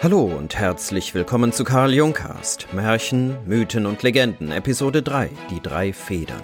Hallo 0.00 0.26
und 0.26 0.54
herzlich 0.56 1.12
willkommen 1.12 1.50
zu 1.50 1.64
Karl 1.64 1.92
Jungcast, 1.92 2.72
Märchen, 2.72 3.36
Mythen 3.46 3.84
und 3.84 4.00
Legenden, 4.04 4.52
Episode 4.52 5.02
3, 5.02 5.28
die 5.50 5.60
drei 5.60 5.92
Federn. 5.92 6.40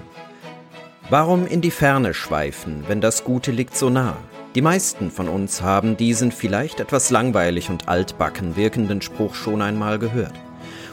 Warum 1.08 1.46
in 1.46 1.60
die 1.60 1.70
Ferne 1.70 2.14
schweifen, 2.14 2.82
wenn 2.88 3.00
das 3.00 3.22
Gute 3.22 3.52
liegt 3.52 3.76
so 3.76 3.90
nah? 3.90 4.16
Die 4.56 4.60
meisten 4.60 5.12
von 5.12 5.28
uns 5.28 5.62
haben 5.62 5.96
diesen 5.96 6.32
vielleicht 6.32 6.80
etwas 6.80 7.10
langweilig 7.10 7.70
und 7.70 7.88
altbacken 7.88 8.56
wirkenden 8.56 9.00
Spruch 9.00 9.36
schon 9.36 9.62
einmal 9.62 10.00
gehört. 10.00 10.34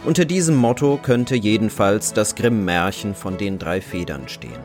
Unter 0.05 0.25
diesem 0.25 0.55
Motto 0.55 0.99
könnte 1.01 1.35
jedenfalls 1.35 2.13
das 2.13 2.35
Grimm-Märchen 2.35 3.15
von 3.15 3.39
den 3.39 3.57
drei 3.57 3.81
Federn 3.81 4.27
stehen. 4.27 4.61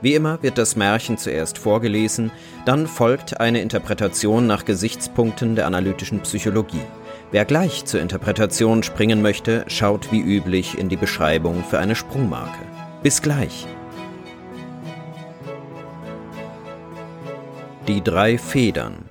Wie 0.00 0.14
immer 0.14 0.42
wird 0.42 0.56
das 0.56 0.74
Märchen 0.74 1.18
zuerst 1.18 1.58
vorgelesen, 1.58 2.30
dann 2.64 2.86
folgt 2.86 3.40
eine 3.40 3.60
Interpretation 3.60 4.46
nach 4.46 4.64
Gesichtspunkten 4.64 5.54
der 5.54 5.66
analytischen 5.66 6.20
Psychologie. 6.20 6.80
Wer 7.32 7.44
gleich 7.44 7.84
zur 7.84 8.00
Interpretation 8.00 8.84
springen 8.84 9.20
möchte, 9.20 9.64
schaut 9.66 10.12
wie 10.12 10.20
üblich 10.20 10.78
in 10.78 10.88
die 10.88 10.96
Beschreibung 10.96 11.64
für 11.64 11.78
eine 11.80 11.96
Sprungmarke. 11.96 12.64
Bis 13.02 13.20
gleich. 13.20 13.66
Die 17.88 18.02
drei 18.02 18.38
Federn 18.38 19.08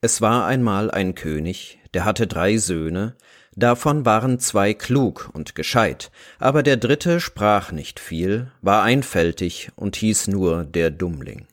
Es 0.00 0.20
war 0.20 0.46
einmal 0.46 0.90
ein 0.92 1.16
König, 1.16 1.80
der 1.94 2.04
hatte 2.04 2.28
drei 2.28 2.58
Söhne, 2.58 3.16
davon 3.56 4.06
waren 4.06 4.38
zwei 4.38 4.72
klug 4.72 5.30
und 5.32 5.56
gescheit, 5.56 6.12
aber 6.38 6.62
der 6.62 6.76
dritte 6.76 7.18
sprach 7.18 7.72
nicht 7.72 7.98
viel, 7.98 8.52
war 8.62 8.84
einfältig 8.84 9.70
und 9.74 9.96
hieß 9.96 10.28
nur 10.28 10.64
der 10.64 10.90
Dummling. 10.90 11.48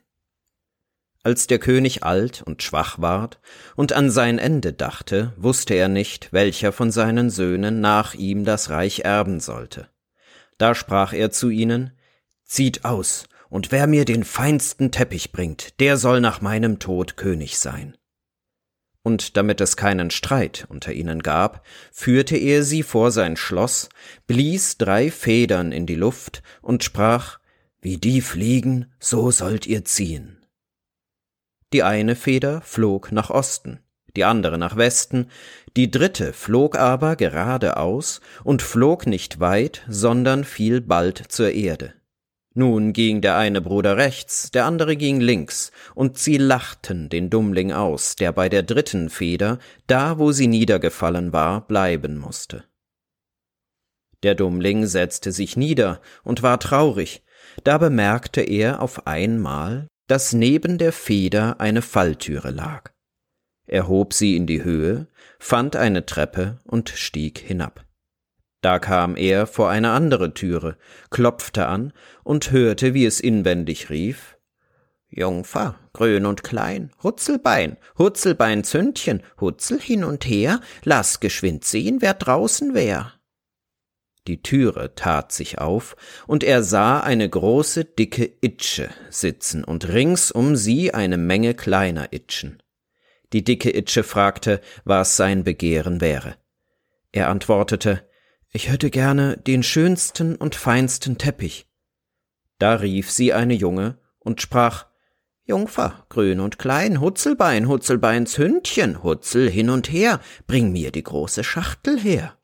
Als 1.25 1.47
der 1.47 1.57
König 1.57 2.03
alt 2.03 2.43
und 2.45 2.61
schwach 2.61 3.01
ward 3.01 3.39
und 3.75 3.93
an 3.93 4.11
sein 4.11 4.37
Ende 4.37 4.73
dachte, 4.73 5.33
wusste 5.37 5.73
er 5.73 5.87
nicht, 5.87 6.31
welcher 6.33 6.71
von 6.71 6.91
seinen 6.91 7.31
Söhnen 7.31 7.81
nach 7.81 8.13
ihm 8.13 8.45
das 8.45 8.69
Reich 8.69 8.99
erben 8.99 9.39
sollte. 9.39 9.89
Da 10.59 10.75
sprach 10.75 11.13
er 11.13 11.31
zu 11.31 11.49
ihnen, 11.49 11.93
Zieht 12.43 12.85
aus, 12.85 13.25
und 13.49 13.71
wer 13.71 13.87
mir 13.87 14.05
den 14.05 14.23
feinsten 14.23 14.91
Teppich 14.91 15.31
bringt, 15.31 15.79
der 15.79 15.97
soll 15.97 16.21
nach 16.21 16.41
meinem 16.41 16.77
Tod 16.77 17.17
König 17.17 17.57
sein. 17.57 17.97
Und 19.01 19.35
damit 19.35 19.61
es 19.61 19.77
keinen 19.77 20.11
Streit 20.11 20.67
unter 20.69 20.93
ihnen 20.93 21.23
gab, 21.23 21.65
führte 21.91 22.37
er 22.37 22.61
sie 22.61 22.83
vor 22.83 23.09
sein 23.09 23.35
Schloss, 23.35 23.89
blies 24.27 24.77
drei 24.77 25.09
Federn 25.09 25.71
in 25.71 25.87
die 25.87 25.95
Luft 25.95 26.43
und 26.61 26.83
sprach, 26.83 27.39
Wie 27.81 27.97
die 27.97 28.21
fliegen, 28.21 28.93
so 28.99 29.31
sollt 29.31 29.65
ihr 29.65 29.85
ziehen. 29.85 30.44
Die 31.75 31.83
eine 31.83 32.15
Feder 32.15 32.61
flog 32.61 33.11
nach 33.11 33.29
Osten, 33.29 33.81
die 34.15 34.23
andere 34.23 34.57
nach 34.57 34.77
Westen, 34.77 35.29
die 35.75 35.91
dritte 35.91 36.31
flog 36.31 36.77
aber 36.77 37.17
geradeaus 37.17 38.21
und 38.45 38.61
flog 38.61 39.05
nicht 39.07 39.41
weit, 39.41 39.83
sondern 39.89 40.45
fiel 40.45 40.79
bald 40.79 41.17
zur 41.17 41.51
Erde. 41.51 41.93
Nun 42.53 42.93
ging 42.93 43.19
der 43.19 43.35
eine 43.35 43.59
Bruder 43.59 43.97
rechts, 43.97 44.51
der 44.51 44.63
andere 44.63 44.95
ging 44.95 45.19
links, 45.19 45.73
und 45.95 46.17
sie 46.17 46.37
lachten 46.37 47.09
den 47.09 47.29
Dummling 47.29 47.73
aus, 47.73 48.15
der 48.15 48.31
bei 48.31 48.47
der 48.47 48.63
dritten 48.63 49.09
Feder, 49.09 49.59
da 49.85 50.17
wo 50.17 50.31
sie 50.31 50.47
niedergefallen 50.47 51.33
war, 51.33 51.67
bleiben 51.67 52.17
musste. 52.17 52.63
Der 54.23 54.33
Dummling 54.33 54.85
setzte 54.85 55.33
sich 55.33 55.57
nieder 55.57 55.99
und 56.23 56.41
war 56.41 56.57
traurig, 56.57 57.21
da 57.65 57.77
bemerkte 57.77 58.39
er 58.39 58.81
auf 58.81 59.07
einmal, 59.07 59.89
dass 60.07 60.33
neben 60.33 60.77
der 60.77 60.93
Feder 60.93 61.59
eine 61.59 61.81
Falltüre 61.81 62.51
lag. 62.51 62.91
Er 63.67 63.87
hob 63.87 64.13
sie 64.13 64.35
in 64.35 64.45
die 64.45 64.63
Höhe, 64.63 65.07
fand 65.39 65.75
eine 65.75 66.05
Treppe 66.05 66.59
und 66.65 66.89
stieg 66.89 67.39
hinab. 67.39 67.83
Da 68.61 68.79
kam 68.79 69.15
er 69.15 69.47
vor 69.47 69.69
eine 69.69 69.91
andere 69.91 70.33
Türe, 70.33 70.77
klopfte 71.09 71.67
an 71.67 71.93
und 72.23 72.51
hörte, 72.51 72.93
wie 72.93 73.05
es 73.05 73.19
inwendig 73.19 73.89
rief 73.89 74.35
Jungfer, 75.09 75.75
grün 75.93 76.25
und 76.25 76.43
klein, 76.43 76.91
Hutzelbein, 77.01 77.77
Hutzelbein 77.97 78.65
Zündchen, 78.65 79.23
Hutzel 79.39 79.79
hin 79.79 80.03
und 80.03 80.25
her, 80.25 80.59
lass 80.83 81.21
geschwind 81.21 81.63
sehen, 81.63 82.01
wer 82.01 82.13
draußen 82.13 82.73
wär. 82.73 83.13
Die 84.27 84.41
Türe 84.41 84.95
tat 84.95 85.31
sich 85.31 85.59
auf, 85.59 85.95
und 86.25 86.43
er 86.43 86.63
sah 86.63 86.99
eine 86.99 87.29
große, 87.29 87.85
dicke 87.85 88.31
Itsche 88.41 88.89
sitzen 89.09 89.63
und 89.63 89.89
rings 89.89 90.31
um 90.31 90.55
sie 90.55 90.93
eine 90.93 91.17
Menge 91.17 91.53
kleiner 91.53 92.11
Itschen. 92.11 92.61
Die 93.33 93.43
dicke 93.43 93.75
Itsche 93.75 94.03
fragte, 94.03 94.61
was 94.83 95.15
sein 95.17 95.43
Begehren 95.43 96.01
wäre. 96.01 96.35
Er 97.11 97.29
antwortete, 97.29 98.07
ich 98.51 98.69
hätte 98.69 98.89
gerne 98.89 99.37
den 99.37 99.63
schönsten 99.63 100.35
und 100.35 100.55
feinsten 100.55 101.17
Teppich. 101.17 101.67
Da 102.57 102.75
rief 102.75 103.11
sie 103.11 103.33
eine 103.33 103.53
Junge 103.53 103.99
und 104.19 104.41
sprach, 104.41 104.85
Jungfer, 105.43 106.05
grün 106.09 106.39
und 106.39 106.57
klein, 106.57 106.99
Hutzelbein, 107.01 107.67
Hutzelbeins 107.67 108.37
Hündchen, 108.37 109.03
Hutzel 109.03 109.49
hin 109.49 109.69
und 109.69 109.91
her, 109.91 110.19
bring 110.47 110.71
mir 110.71 110.91
die 110.91 111.03
große 111.03 111.43
Schachtel 111.43 111.99
her. 111.99 112.34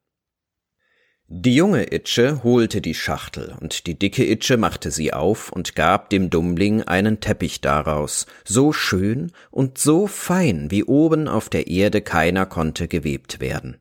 Die 1.33 1.55
junge 1.55 1.93
Itsche 1.93 2.43
holte 2.43 2.81
die 2.81 2.93
Schachtel, 2.93 3.55
und 3.61 3.87
die 3.87 3.97
dicke 3.97 4.29
Itsche 4.29 4.57
machte 4.57 4.91
sie 4.91 5.13
auf 5.13 5.49
und 5.49 5.77
gab 5.77 6.09
dem 6.09 6.29
Dummling 6.29 6.83
einen 6.83 7.21
Teppich 7.21 7.61
daraus, 7.61 8.25
so 8.43 8.73
schön 8.73 9.31
und 9.49 9.77
so 9.77 10.07
fein, 10.07 10.69
wie 10.71 10.83
oben 10.83 11.29
auf 11.29 11.47
der 11.47 11.67
Erde 11.67 12.01
keiner 12.01 12.45
konnte 12.45 12.89
gewebt 12.89 13.39
werden. 13.39 13.77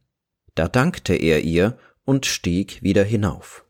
Da 0.55 0.69
dankte 0.69 1.17
er 1.17 1.41
ihr 1.41 1.77
und 2.05 2.25
stieg 2.25 2.85
wieder 2.85 3.03
hinauf. 3.03 3.65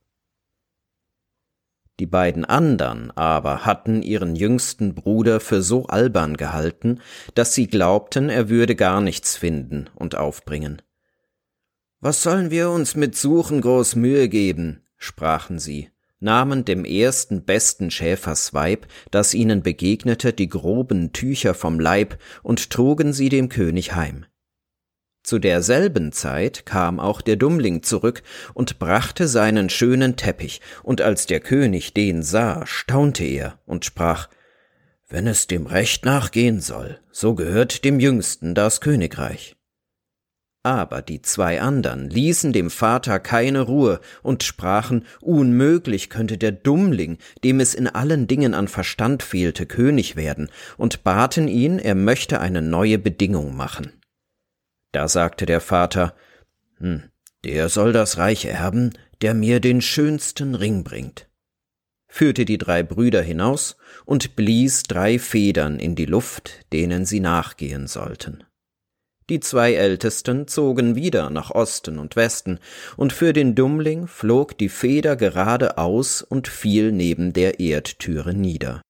Die 2.01 2.07
beiden 2.07 2.45
andern 2.45 3.11
aber 3.15 3.65
hatten 3.65 4.03
ihren 4.03 4.37
jüngsten 4.37 4.95
Bruder 4.95 5.41
für 5.41 5.63
so 5.63 5.87
albern 5.87 6.37
gehalten, 6.37 7.01
dass 7.35 7.55
sie 7.55 7.67
glaubten, 7.67 8.29
er 8.29 8.51
würde 8.51 8.77
gar 8.77 9.01
nichts 9.01 9.39
finden 9.39 9.89
und 9.95 10.17
aufbringen. 10.17 10.83
Was 12.03 12.23
sollen 12.23 12.51
wir 12.51 12.71
uns 12.71 12.97
mit 12.97 13.15
Suchen 13.15 13.61
groß 13.61 13.95
Mühe 13.97 14.31
geben? 14.31 14.83
sprachen 14.97 15.59
sie, 15.59 15.91
nahmen 16.19 16.65
dem 16.65 16.87
ersten 16.87 17.45
besten 17.45 17.91
Schäfersweib, 17.91 18.87
das 19.11 19.35
ihnen 19.35 19.63
begegnete, 19.63 20.33
die 20.33 20.49
groben 20.49 21.13
Tücher 21.13 21.53
vom 21.53 21.79
Leib 21.79 22.19
und 22.43 22.71
trugen 22.71 23.13
sie 23.13 23.29
dem 23.29 23.51
König 23.51 23.95
heim. 23.95 24.25
Zu 25.23 25.39
derselben 25.39 26.13
Zeit 26.13 26.65
kam 26.65 26.99
auch 26.99 27.21
der 27.21 27.37
Dummling 27.37 27.83
zurück 27.83 28.23
und 28.55 28.79
brachte 28.79 29.29
seinen 29.29 29.69
schönen 29.69 30.17
Teppich, 30.17 30.63
und 30.83 31.03
als 31.03 31.27
der 31.27 31.41
König 31.41 31.93
den 31.93 32.23
sah, 32.23 32.65
staunte 32.65 33.25
er 33.25 33.59
und 33.67 33.85
sprach 33.85 34.31
Wenn 35.07 35.27
es 35.27 35.47
dem 35.47 35.67
Recht 35.67 36.07
nachgehen 36.07 36.63
soll, 36.63 36.99
so 37.13 37.35
gehört 37.35 37.85
dem 37.85 38.01
Jüngsten 38.01 38.55
das 38.55 38.81
Königreich. 38.81 39.60
Aber 40.63 41.01
die 41.01 41.23
zwei 41.23 41.61
andern 41.61 42.11
ließen 42.11 42.53
dem 42.53 42.71
Vater 42.71 43.19
keine 43.19 43.63
Ruhe 43.63 44.01
und 44.23 44.43
sprachen, 44.43 45.07
unmöglich 45.21 46.11
könnte 46.11 46.37
der 46.37 46.53
Dummling, 46.53 47.17
dem 47.45 47.61
es 47.61 47.75
in 47.75 47.87
allen 47.87 48.27
Dingen 48.27 48.53
an 48.53 48.69
Verstand 48.69 49.23
fehlte, 49.23 49.65
König 49.65 50.17
werden, 50.17 50.51
und 50.77 51.03
baten 51.03 51.49
ihn, 51.49 51.79
er 51.79 51.95
möchte 51.95 52.41
eine 52.41 52.61
neue 52.61 52.99
Bedingung 52.99 53.57
machen. 53.57 54.03
Da 54.93 55.09
sagte 55.09 55.47
der 55.47 55.63
Vater, 55.63 56.15
hm, 56.77 57.05
der 57.45 57.71
soll 57.71 57.95
das 57.95 58.19
Reich 58.19 58.45
erben, 58.45 58.93
der 59.23 59.33
mir 59.33 59.61
den 59.61 59.81
schönsten 59.81 60.55
Ring 60.55 60.85
bringt 60.85 61.31
führte 62.11 62.45
die 62.45 62.59
drei 62.59 62.83
Brüder 62.83 63.23
hinaus 63.23 63.77
und 64.05 64.37
blies 64.37 64.83
drei 64.83 65.19
Federn 65.19 65.79
in 65.79 65.95
die 65.95 66.07
Luft, 66.07 66.67
denen 66.73 67.07
sie 67.07 67.21
nachgehen 67.21 67.87
sollten. 67.87 68.45
Die 69.31 69.39
zwei 69.39 69.75
Ältesten 69.75 70.49
zogen 70.49 70.97
wieder 70.97 71.31
nach 71.31 71.53
Osten 71.53 72.01
und 72.01 72.17
Westen, 72.17 72.59
und 72.97 73.13
für 73.13 73.33
den 73.33 73.55
Dummling 73.55 74.09
flog 74.09 74.59
die 74.59 74.69
Feder 74.69 75.15
geradeaus 75.15 76.21
und 76.21 76.49
fiel 76.49 76.91
neben 76.91 77.33
der 77.33 77.61
Erdtüre 77.61 78.35
nieder. 78.35 78.83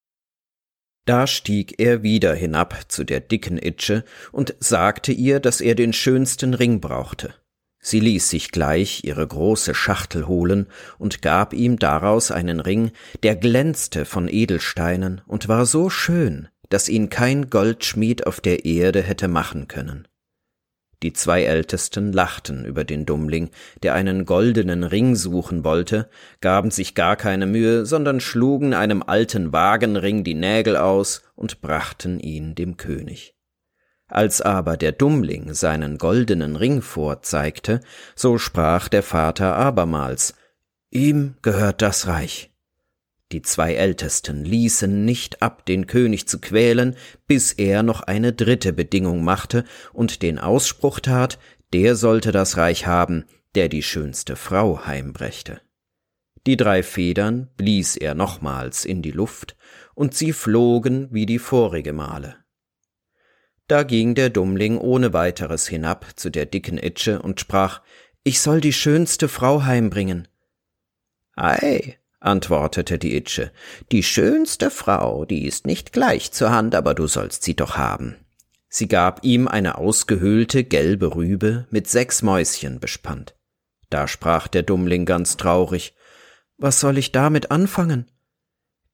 Da 1.05 1.27
stieg 1.27 1.79
er 1.79 2.01
wieder 2.01 2.33
hinab 2.33 2.91
zu 2.91 3.03
der 3.03 3.19
dicken 3.19 3.59
Itsche 3.59 4.03
und 4.31 4.55
sagte 4.59 5.11
ihr, 5.11 5.39
dass 5.39 5.61
er 5.61 5.75
den 5.75 5.93
schönsten 5.93 6.55
Ring 6.55 6.81
brauchte. 6.81 7.35
Sie 7.79 7.99
ließ 7.99 8.29
sich 8.29 8.51
gleich 8.51 9.03
ihre 9.03 9.27
große 9.27 9.75
Schachtel 9.75 10.27
holen 10.27 10.67
und 10.97 11.21
gab 11.21 11.53
ihm 11.53 11.77
daraus 11.77 12.31
einen 12.31 12.59
Ring, 12.59 12.91
der 13.21 13.35
glänzte 13.35 14.05
von 14.05 14.27
Edelsteinen 14.27 15.21
und 15.27 15.47
war 15.47 15.67
so 15.67 15.91
schön, 15.91 16.47
dass 16.69 16.89
ihn 16.89 17.09
kein 17.09 17.51
Goldschmied 17.51 18.25
auf 18.25 18.41
der 18.41 18.65
Erde 18.65 19.03
hätte 19.03 19.27
machen 19.27 19.67
können. 19.67 20.07
Die 21.03 21.13
zwei 21.13 21.43
Ältesten 21.43 22.13
lachten 22.13 22.63
über 22.63 22.83
den 22.83 23.05
Dummling, 23.05 23.49
der 23.81 23.95
einen 23.95 24.25
goldenen 24.25 24.83
Ring 24.83 25.15
suchen 25.15 25.63
wollte, 25.63 26.09
gaben 26.41 26.69
sich 26.69 26.93
gar 26.93 27.15
keine 27.15 27.47
Mühe, 27.47 27.85
sondern 27.85 28.19
schlugen 28.19 28.73
einem 28.73 29.01
alten 29.01 29.51
Wagenring 29.51 30.23
die 30.23 30.35
Nägel 30.35 30.77
aus 30.77 31.23
und 31.35 31.61
brachten 31.61 32.19
ihn 32.19 32.53
dem 32.53 32.77
König. 32.77 33.35
Als 34.07 34.41
aber 34.41 34.77
der 34.77 34.91
Dummling 34.91 35.53
seinen 35.53 35.97
goldenen 35.97 36.55
Ring 36.55 36.81
vorzeigte, 36.81 37.79
so 38.13 38.37
sprach 38.37 38.87
der 38.87 39.03
Vater 39.03 39.55
abermals 39.55 40.35
Ihm 40.91 41.35
gehört 41.41 41.81
das 41.81 42.07
Reich. 42.07 42.50
Die 43.31 43.41
zwei 43.41 43.75
Ältesten 43.75 44.43
ließen 44.43 45.05
nicht 45.05 45.41
ab, 45.41 45.65
den 45.65 45.87
König 45.87 46.27
zu 46.27 46.39
quälen, 46.39 46.95
bis 47.27 47.53
er 47.53 47.81
noch 47.81 48.01
eine 48.01 48.33
dritte 48.33 48.73
Bedingung 48.73 49.23
machte 49.23 49.63
und 49.93 50.21
den 50.21 50.37
Ausspruch 50.37 50.99
tat, 50.99 51.39
der 51.73 51.95
sollte 51.95 52.31
das 52.31 52.57
Reich 52.57 52.87
haben, 52.87 53.25
der 53.55 53.69
die 53.69 53.83
schönste 53.83 54.35
Frau 54.35 54.85
heimbrächte. 54.85 55.61
Die 56.45 56.57
drei 56.57 56.83
Federn 56.83 57.49
blies 57.55 57.95
er 57.95 58.15
nochmals 58.15 58.83
in 58.83 59.01
die 59.01 59.11
Luft, 59.11 59.55
und 59.93 60.13
sie 60.15 60.33
flogen 60.33 61.07
wie 61.11 61.25
die 61.25 61.39
vorige 61.39 61.93
Male. 61.93 62.37
Da 63.67 63.83
ging 63.83 64.15
der 64.15 64.29
Dummling 64.29 64.77
ohne 64.77 65.13
weiteres 65.13 65.67
hinab 65.67 66.05
zu 66.15 66.29
der 66.29 66.45
dicken 66.45 66.77
Itsche 66.77 67.21
und 67.21 67.39
sprach, 67.39 67.81
ich 68.23 68.41
soll 68.41 68.59
die 68.59 68.73
schönste 68.73 69.27
Frau 69.27 69.63
heimbringen. 69.63 70.27
Ei, 71.35 71.97
antwortete 72.21 72.97
die 72.97 73.15
Itsche, 73.15 73.51
die 73.91 74.03
schönste 74.03 74.69
Frau, 74.69 75.25
die 75.25 75.45
ist 75.45 75.65
nicht 75.65 75.91
gleich 75.91 76.31
zur 76.31 76.51
Hand, 76.51 76.75
aber 76.75 76.93
du 76.93 77.07
sollst 77.07 77.43
sie 77.43 77.55
doch 77.55 77.75
haben. 77.77 78.15
Sie 78.69 78.87
gab 78.87 79.25
ihm 79.25 79.49
eine 79.49 79.77
ausgehöhlte 79.77 80.63
gelbe 80.63 81.15
Rübe 81.15 81.67
mit 81.71 81.89
sechs 81.89 82.21
Mäuschen 82.21 82.79
bespannt. 82.79 83.35
Da 83.89 84.07
sprach 84.07 84.47
der 84.47 84.63
Dummling 84.63 85.05
ganz 85.05 85.35
traurig, 85.35 85.93
Was 86.57 86.79
soll 86.79 86.97
ich 86.97 87.11
damit 87.11 87.51
anfangen? 87.51 88.09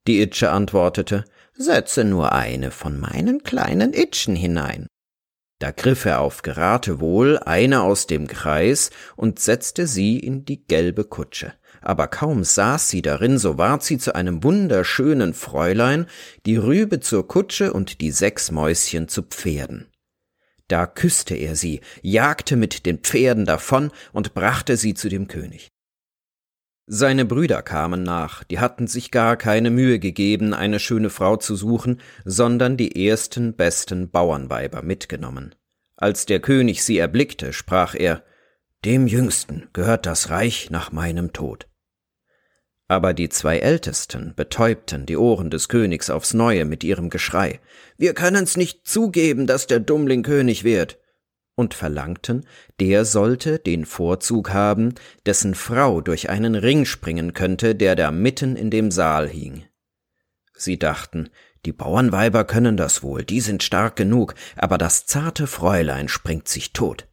Die 0.08 0.22
Itsche 0.22 0.50
antwortete, 0.52 1.26
setze 1.54 2.06
nur 2.06 2.32
eine 2.32 2.72
von 2.72 3.00
meinen 3.00 3.44
kleinen 3.44 3.94
Itschen 3.94 4.36
hinein. 4.36 4.88
Da 5.60 5.72
griff 5.72 6.06
er 6.06 6.22
auf 6.22 6.44
Geratewohl 6.44 7.40
eine 7.40 7.82
aus 7.82 8.08
dem 8.08 8.28
Kreis 8.28 8.92
und 9.16 9.40
setzte 9.40 9.86
sie 9.86 10.18
in 10.18 10.46
die 10.46 10.66
gelbe 10.66 11.04
Kutsche. 11.04 11.54
Aber 11.88 12.10
kaum 12.10 12.44
saß 12.44 12.90
sie 12.90 13.02
darin, 13.02 13.38
so 13.38 13.58
ward 13.58 13.82
sie 13.82 13.98
zu 13.98 14.14
einem 14.14 14.44
wunderschönen 14.44 15.34
Fräulein, 15.34 16.06
die 16.46 16.58
Rübe 16.58 17.00
zur 17.00 17.26
Kutsche 17.26 17.72
und 17.72 18.02
die 18.02 18.12
sechs 18.12 18.52
Mäuschen 18.52 19.08
zu 19.08 19.24
Pferden. 19.24 19.88
Da 20.68 20.86
küsste 20.86 21.36
er 21.36 21.56
sie, 21.56 21.80
jagte 22.02 22.58
mit 22.58 22.86
den 22.86 22.98
Pferden 22.98 23.46
davon 23.46 23.92
und 24.12 24.34
brachte 24.34 24.76
sie 24.76 24.96
zu 24.96 25.08
dem 25.08 25.30
König. 25.30 25.70
Seine 26.88 27.24
Brüder 27.24 27.62
kamen 27.62 28.04
nach, 28.04 28.44
die 28.44 28.60
hatten 28.60 28.88
sich 28.88 29.10
gar 29.10 29.38
keine 29.38 29.70
Mühe 29.70 30.00
gegeben, 30.00 30.54
eine 30.54 30.82
schöne 30.82 31.10
Frau 31.10 31.38
zu 31.38 31.56
suchen, 31.56 32.02
sondern 32.26 32.76
die 32.76 33.08
ersten 33.08 33.54
besten 33.54 34.10
Bauernweiber 34.10 34.82
mitgenommen. 34.82 35.56
Als 35.96 36.26
der 36.26 36.42
König 36.42 36.84
sie 36.84 36.98
erblickte, 36.98 37.54
sprach 37.54 37.96
er 37.96 38.26
Dem 38.84 39.08
Jüngsten 39.08 39.70
gehört 39.72 40.06
das 40.06 40.30
Reich 40.30 40.70
nach 40.70 40.92
meinem 40.92 41.32
Tod. 41.32 41.66
Aber 42.88 43.14
die 43.14 43.30
zwei 43.30 43.60
Ältesten 43.60 44.34
betäubten 44.36 45.06
die 45.06 45.18
Ohren 45.18 45.50
des 45.50 45.68
Königs 45.68 46.10
aufs 46.10 46.34
neue 46.34 46.64
mit 46.64 46.84
ihrem 46.84 47.10
Geschrei 47.10 47.60
Wir 47.98 48.14
können's 48.14 48.56
nicht 48.56 48.88
zugeben, 48.88 49.46
dass 49.46 49.68
der 49.68 49.80
Dummling 49.80 50.24
König 50.24 50.64
wird 50.64 50.98
und 51.56 51.74
verlangten, 51.74 52.46
der 52.80 53.04
sollte 53.04 53.60
den 53.60 53.86
Vorzug 53.86 54.52
haben, 54.52 54.94
dessen 55.26 55.56
Frau 55.56 56.02
durch 56.02 56.30
einen 56.30 56.56
Ring 56.56 56.86
springen 56.86 57.34
könnte, 57.34 57.76
der 57.76 57.96
da 57.96 58.12
mitten 58.12 58.56
in 58.56 58.70
dem 58.70 58.92
Saal 58.92 59.28
hing. 59.28 59.66
Sie 60.56 60.78
dachten, 60.78 61.30
die 61.66 61.74
Bauernweiber 61.74 62.46
können 62.46 62.78
das 62.78 63.04
wohl, 63.04 63.26
die 63.26 63.42
sind 63.42 63.64
stark 63.64 63.96
genug, 63.96 64.36
aber 64.56 64.78
das 64.78 65.08
zarte 65.08 65.48
Fräulein 65.48 66.08
springt 66.08 66.48
sich 66.48 66.74
tot. 66.74 67.08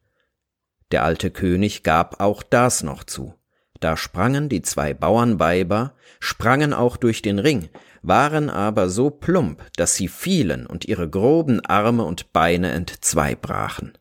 Der 0.93 1.05
alte 1.05 1.31
König 1.31 1.83
gab 1.83 2.21
auch 2.21 2.43
das 2.43 2.83
noch 2.83 3.03
zu. 3.03 3.35
Da 3.85 3.99
sprangen 3.99 4.49
die 4.49 4.63
zwei 4.63 4.95
Bauernweiber, 4.95 5.93
sprangen 6.19 6.73
auch 6.73 6.97
durch 6.97 7.21
den 7.21 7.39
Ring, 7.39 7.69
waren 8.01 8.49
aber 8.49 8.89
so 8.89 9.11
plump, 9.11 9.63
dass 9.77 9.95
sie 9.95 10.09
fielen 10.09 10.67
und 10.67 10.87
ihre 10.87 11.07
groben 11.07 11.61
Arme 11.61 12.05
und 12.05 12.33
Beine 12.33 12.73
entzweibrachen. 12.73 13.93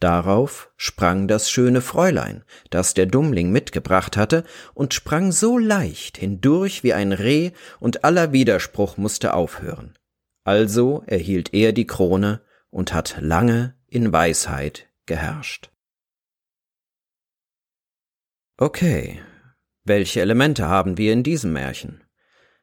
Darauf 0.00 0.70
sprang 0.78 1.28
das 1.28 1.50
schöne 1.50 1.82
Fräulein, 1.82 2.44
das 2.70 2.94
der 2.94 3.04
Dummling 3.04 3.52
mitgebracht 3.52 4.16
hatte, 4.16 4.42
und 4.72 4.94
sprang 4.94 5.32
so 5.32 5.58
leicht 5.58 6.16
hindurch 6.16 6.82
wie 6.82 6.94
ein 6.94 7.12
Reh, 7.12 7.50
und 7.80 8.04
aller 8.04 8.32
Widerspruch 8.32 8.96
musste 8.96 9.34
aufhören. 9.34 9.92
Also 10.44 11.04
erhielt 11.06 11.52
er 11.52 11.74
die 11.74 11.86
Krone 11.86 12.40
und 12.70 12.94
hat 12.94 13.18
lange 13.20 13.74
in 13.86 14.14
Weisheit 14.14 14.88
geherrscht. 15.04 15.73
Okay, 18.56 19.20
welche 19.82 20.20
Elemente 20.20 20.68
haben 20.68 20.96
wir 20.96 21.12
in 21.12 21.24
diesem 21.24 21.52
Märchen? 21.52 22.04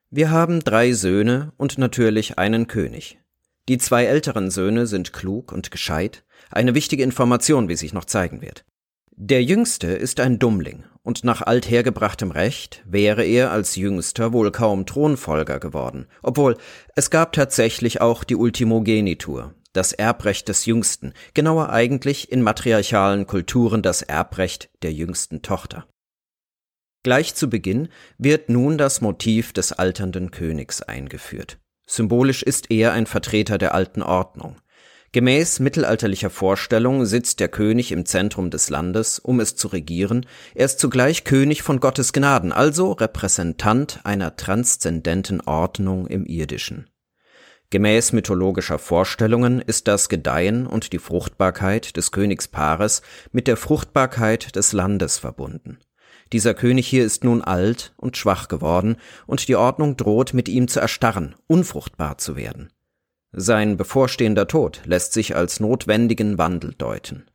Wir 0.09 0.31
haben 0.31 0.61
drei 0.61 0.93
Söhne 0.93 1.51
und 1.57 1.77
natürlich 1.77 2.39
einen 2.39 2.67
König. 2.67 3.19
Die 3.67 3.77
zwei 3.77 4.05
älteren 4.05 4.51
Söhne 4.51 4.87
sind 4.87 5.11
klug 5.11 5.51
und 5.51 5.69
gescheit, 5.69 6.23
eine 6.49 6.75
wichtige 6.75 7.03
Information, 7.03 7.67
wie 7.67 7.75
sich 7.75 7.91
noch 7.91 8.05
zeigen 8.05 8.41
wird. 8.41 8.63
Der 9.11 9.43
Jüngste 9.43 9.87
ist 9.87 10.21
ein 10.21 10.39
Dummling, 10.39 10.85
und 11.03 11.25
nach 11.25 11.41
althergebrachtem 11.41 12.31
Recht 12.31 12.83
wäre 12.87 13.25
er 13.25 13.51
als 13.51 13.75
Jüngster 13.75 14.31
wohl 14.31 14.53
kaum 14.53 14.85
Thronfolger 14.85 15.59
geworden, 15.59 16.07
obwohl 16.23 16.55
es 16.95 17.09
gab 17.09 17.33
tatsächlich 17.33 17.99
auch 17.99 18.23
die 18.23 18.37
Ultimogenitur, 18.37 19.55
das 19.73 19.93
Erbrecht 19.93 20.47
des 20.47 20.65
Jüngsten, 20.65 21.13
genauer 21.33 21.69
eigentlich 21.69 22.31
in 22.31 22.41
matriarchalen 22.41 23.27
Kulturen 23.27 23.81
das 23.81 24.01
Erbrecht 24.01 24.69
der 24.81 24.93
jüngsten 24.93 25.41
Tochter. 25.41 25.87
Gleich 27.03 27.33
zu 27.33 27.49
Beginn 27.49 27.89
wird 28.17 28.49
nun 28.49 28.77
das 28.77 29.01
Motiv 29.01 29.53
des 29.53 29.73
alternden 29.73 30.29
Königs 30.29 30.81
eingeführt. 30.83 31.57
Symbolisch 31.87 32.43
ist 32.43 32.69
er 32.69 32.93
ein 32.93 33.07
Vertreter 33.07 33.57
der 33.57 33.73
alten 33.73 34.03
Ordnung. 34.03 34.57
Gemäß 35.13 35.59
mittelalterlicher 35.59 36.29
Vorstellung 36.29 37.05
sitzt 37.05 37.41
der 37.41 37.49
König 37.49 37.91
im 37.91 38.05
Zentrum 38.05 38.49
des 38.49 38.69
Landes, 38.69 39.19
um 39.19 39.41
es 39.41 39.57
zu 39.57 39.67
regieren, 39.67 40.25
er 40.55 40.65
ist 40.65 40.79
zugleich 40.79 41.25
König 41.25 41.63
von 41.63 41.81
Gottes 41.81 42.13
Gnaden, 42.13 42.53
also 42.53 42.93
Repräsentant 42.93 43.99
einer 44.05 44.37
transzendenten 44.37 45.41
Ordnung 45.41 46.07
im 46.07 46.25
Irdischen. 46.25 46.90
Gemäß 47.71 48.11
mythologischer 48.11 48.77
Vorstellungen 48.77 49.61
ist 49.61 49.87
das 49.87 50.09
Gedeihen 50.09 50.67
und 50.67 50.91
die 50.91 50.99
Fruchtbarkeit 50.99 51.95
des 51.95 52.11
Königspaares 52.11 53.01
mit 53.31 53.47
der 53.47 53.55
Fruchtbarkeit 53.55 54.57
des 54.57 54.73
Landes 54.73 55.17
verbunden. 55.17 55.79
Dieser 56.33 56.53
König 56.53 56.85
hier 56.85 57.05
ist 57.05 57.23
nun 57.23 57.41
alt 57.41 57.93
und 57.95 58.17
schwach 58.17 58.49
geworden, 58.49 58.97
und 59.25 59.47
die 59.47 59.55
Ordnung 59.55 59.95
droht 59.95 60.33
mit 60.33 60.49
ihm 60.49 60.67
zu 60.67 60.81
erstarren, 60.81 61.35
unfruchtbar 61.47 62.17
zu 62.17 62.35
werden. 62.35 62.73
Sein 63.31 63.77
bevorstehender 63.77 64.47
Tod 64.47 64.81
lässt 64.83 65.13
sich 65.13 65.37
als 65.37 65.61
notwendigen 65.61 66.37
Wandel 66.37 66.73
deuten. 66.77 67.25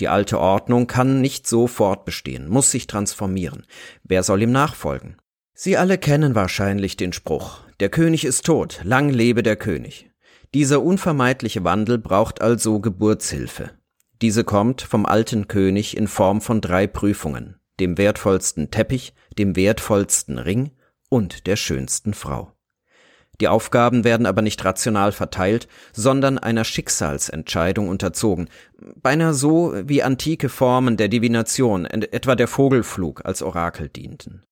Die 0.00 0.08
alte 0.08 0.38
Ordnung 0.40 0.86
kann 0.86 1.20
nicht 1.20 1.46
so 1.46 1.66
fortbestehen, 1.66 2.48
muss 2.48 2.70
sich 2.70 2.86
transformieren. 2.86 3.66
Wer 4.02 4.22
soll 4.22 4.40
ihm 4.40 4.52
nachfolgen? 4.52 5.16
Sie 5.60 5.76
alle 5.76 5.98
kennen 5.98 6.36
wahrscheinlich 6.36 6.96
den 6.96 7.12
Spruch, 7.12 7.62
der 7.80 7.88
König 7.88 8.24
ist 8.24 8.46
tot, 8.46 8.80
lang 8.84 9.08
lebe 9.08 9.42
der 9.42 9.56
König. 9.56 10.08
Dieser 10.54 10.80
unvermeidliche 10.84 11.64
Wandel 11.64 11.98
braucht 11.98 12.40
also 12.40 12.78
Geburtshilfe. 12.78 13.72
Diese 14.22 14.44
kommt 14.44 14.82
vom 14.82 15.04
alten 15.04 15.48
König 15.48 15.96
in 15.96 16.06
Form 16.06 16.42
von 16.42 16.60
drei 16.60 16.86
Prüfungen, 16.86 17.56
dem 17.80 17.98
wertvollsten 17.98 18.70
Teppich, 18.70 19.14
dem 19.36 19.56
wertvollsten 19.56 20.38
Ring 20.38 20.70
und 21.08 21.48
der 21.48 21.56
schönsten 21.56 22.14
Frau. 22.14 22.52
Die 23.40 23.48
Aufgaben 23.48 24.04
werden 24.04 24.26
aber 24.26 24.42
nicht 24.42 24.64
rational 24.64 25.10
verteilt, 25.10 25.66
sondern 25.92 26.38
einer 26.38 26.62
Schicksalsentscheidung 26.62 27.88
unterzogen, 27.88 28.48
beinahe 29.02 29.34
so 29.34 29.74
wie 29.74 30.04
antike 30.04 30.50
Formen 30.50 30.96
der 30.96 31.08
Divination, 31.08 31.84
etwa 31.84 32.36
der 32.36 32.46
Vogelflug 32.46 33.24
als 33.24 33.42
Orakel 33.42 33.88
dienten. 33.88 34.44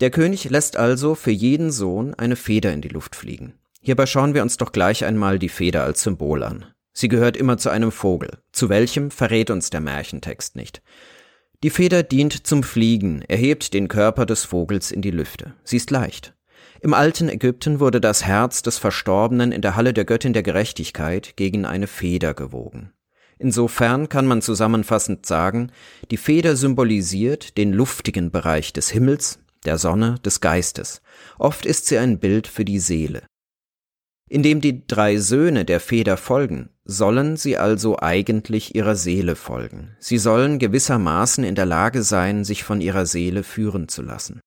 Der 0.00 0.10
König 0.10 0.50
lässt 0.50 0.76
also 0.76 1.14
für 1.14 1.30
jeden 1.30 1.70
Sohn 1.70 2.14
eine 2.14 2.36
Feder 2.36 2.72
in 2.72 2.80
die 2.80 2.88
Luft 2.88 3.14
fliegen. 3.14 3.54
Hierbei 3.80 4.06
schauen 4.06 4.34
wir 4.34 4.42
uns 4.42 4.56
doch 4.56 4.72
gleich 4.72 5.04
einmal 5.04 5.38
die 5.38 5.48
Feder 5.48 5.84
als 5.84 6.02
Symbol 6.02 6.42
an. 6.42 6.66
Sie 6.92 7.08
gehört 7.08 7.36
immer 7.36 7.58
zu 7.58 7.70
einem 7.70 7.90
Vogel. 7.90 8.38
Zu 8.52 8.68
welchem 8.68 9.10
verrät 9.10 9.50
uns 9.50 9.70
der 9.70 9.80
Märchentext 9.80 10.56
nicht. 10.56 10.82
Die 11.62 11.70
Feder 11.70 12.02
dient 12.02 12.46
zum 12.46 12.62
Fliegen, 12.62 13.22
erhebt 13.22 13.72
den 13.72 13.88
Körper 13.88 14.26
des 14.26 14.44
Vogels 14.44 14.90
in 14.90 15.02
die 15.02 15.10
Lüfte. 15.10 15.54
Sie 15.64 15.76
ist 15.76 15.90
leicht. 15.90 16.34
Im 16.80 16.94
alten 16.94 17.28
Ägypten 17.28 17.78
wurde 17.78 18.00
das 18.00 18.24
Herz 18.24 18.62
des 18.62 18.78
Verstorbenen 18.78 19.52
in 19.52 19.62
der 19.62 19.76
Halle 19.76 19.92
der 19.92 20.04
Göttin 20.04 20.32
der 20.32 20.42
Gerechtigkeit 20.42 21.36
gegen 21.36 21.64
eine 21.64 21.86
Feder 21.86 22.34
gewogen. 22.34 22.92
Insofern 23.38 24.08
kann 24.08 24.26
man 24.26 24.42
zusammenfassend 24.42 25.26
sagen, 25.26 25.70
die 26.10 26.16
Feder 26.16 26.56
symbolisiert 26.56 27.56
den 27.56 27.72
luftigen 27.72 28.30
Bereich 28.30 28.72
des 28.72 28.90
Himmels, 28.90 29.38
der 29.64 29.78
Sonne, 29.78 30.16
des 30.24 30.40
Geistes. 30.40 31.02
Oft 31.38 31.66
ist 31.66 31.86
sie 31.86 31.98
ein 31.98 32.18
Bild 32.18 32.46
für 32.46 32.64
die 32.64 32.78
Seele. 32.78 33.22
Indem 34.28 34.60
die 34.60 34.86
drei 34.86 35.18
Söhne 35.18 35.64
der 35.64 35.78
Feder 35.78 36.16
folgen, 36.16 36.70
sollen 36.84 37.36
sie 37.36 37.58
also 37.58 37.98
eigentlich 37.98 38.74
ihrer 38.74 38.96
Seele 38.96 39.36
folgen. 39.36 39.94
Sie 39.98 40.18
sollen 40.18 40.58
gewissermaßen 40.58 41.44
in 41.44 41.54
der 41.54 41.66
Lage 41.66 42.02
sein, 42.02 42.44
sich 42.44 42.64
von 42.64 42.80
ihrer 42.80 43.06
Seele 43.06 43.42
führen 43.42 43.88
zu 43.88 44.02
lassen. 44.02 44.40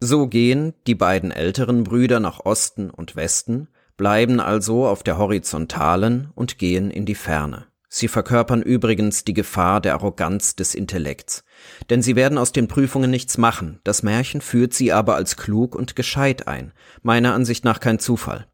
So 0.00 0.28
gehen 0.28 0.74
die 0.86 0.94
beiden 0.94 1.32
älteren 1.32 1.82
Brüder 1.82 2.20
nach 2.20 2.46
Osten 2.46 2.88
und 2.88 3.16
Westen, 3.16 3.68
bleiben 3.96 4.38
also 4.38 4.86
auf 4.86 5.02
der 5.02 5.18
horizontalen 5.18 6.30
und 6.36 6.58
gehen 6.58 6.90
in 6.90 7.04
die 7.04 7.16
Ferne. 7.16 7.66
Sie 7.88 8.08
verkörpern 8.08 8.60
übrigens 8.60 9.24
die 9.24 9.32
Gefahr 9.32 9.80
der 9.80 9.94
Arroganz 9.94 10.54
des 10.54 10.74
Intellekts, 10.74 11.42
denn 11.88 12.02
sie 12.02 12.16
werden 12.16 12.36
aus 12.36 12.52
den 12.52 12.68
Prüfungen 12.68 13.10
nichts 13.10 13.38
machen, 13.38 13.80
das 13.84 14.02
Märchen 14.02 14.42
führt 14.42 14.74
sie 14.74 14.92
aber 14.92 15.14
als 15.14 15.36
klug 15.36 15.74
und 15.74 15.96
gescheit 15.96 16.46
ein, 16.48 16.72
meiner 17.02 17.32
Ansicht 17.32 17.64
nach 17.64 17.80
kein 17.80 17.98
Zufall. 17.98 18.46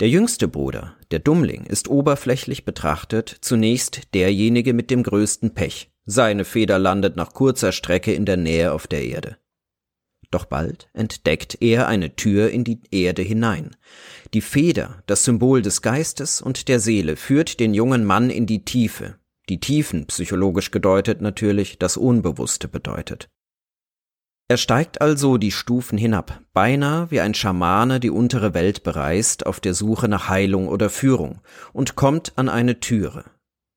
Der 0.00 0.08
jüngste 0.08 0.48
Bruder, 0.48 0.96
der 1.10 1.20
Dummling, 1.20 1.64
ist 1.66 1.88
oberflächlich 1.88 2.64
betrachtet 2.64 3.36
zunächst 3.40 4.14
derjenige 4.14 4.72
mit 4.72 4.90
dem 4.90 5.02
größten 5.02 5.54
Pech. 5.54 5.92
Seine 6.04 6.44
Feder 6.44 6.78
landet 6.78 7.16
nach 7.16 7.32
kurzer 7.32 7.72
Strecke 7.72 8.12
in 8.12 8.24
der 8.24 8.36
Nähe 8.36 8.72
auf 8.72 8.86
der 8.86 9.04
Erde. 9.04 9.36
Doch 10.34 10.46
bald 10.46 10.88
entdeckt 10.94 11.58
er 11.60 11.86
eine 11.86 12.16
Tür 12.16 12.50
in 12.50 12.64
die 12.64 12.80
Erde 12.90 13.22
hinein. 13.22 13.76
Die 14.32 14.40
Feder, 14.40 15.00
das 15.06 15.22
Symbol 15.22 15.62
des 15.62 15.80
Geistes 15.80 16.42
und 16.42 16.66
der 16.66 16.80
Seele, 16.80 17.14
führt 17.14 17.60
den 17.60 17.72
jungen 17.72 18.04
Mann 18.04 18.30
in 18.30 18.44
die 18.44 18.64
Tiefe. 18.64 19.14
Die 19.48 19.60
Tiefen, 19.60 20.06
psychologisch 20.06 20.72
gedeutet 20.72 21.20
natürlich, 21.20 21.78
das 21.78 21.96
Unbewusste 21.96 22.66
bedeutet. 22.66 23.28
Er 24.48 24.56
steigt 24.56 25.00
also 25.00 25.38
die 25.38 25.52
Stufen 25.52 25.98
hinab, 25.98 26.40
beinahe 26.52 27.12
wie 27.12 27.20
ein 27.20 27.34
Schamane 27.34 28.00
die 28.00 28.10
untere 28.10 28.54
Welt 28.54 28.82
bereist 28.82 29.46
auf 29.46 29.60
der 29.60 29.72
Suche 29.72 30.08
nach 30.08 30.28
Heilung 30.28 30.66
oder 30.66 30.90
Führung 30.90 31.42
und 31.72 31.94
kommt 31.94 32.32
an 32.34 32.48
eine 32.48 32.80
Türe. 32.80 33.24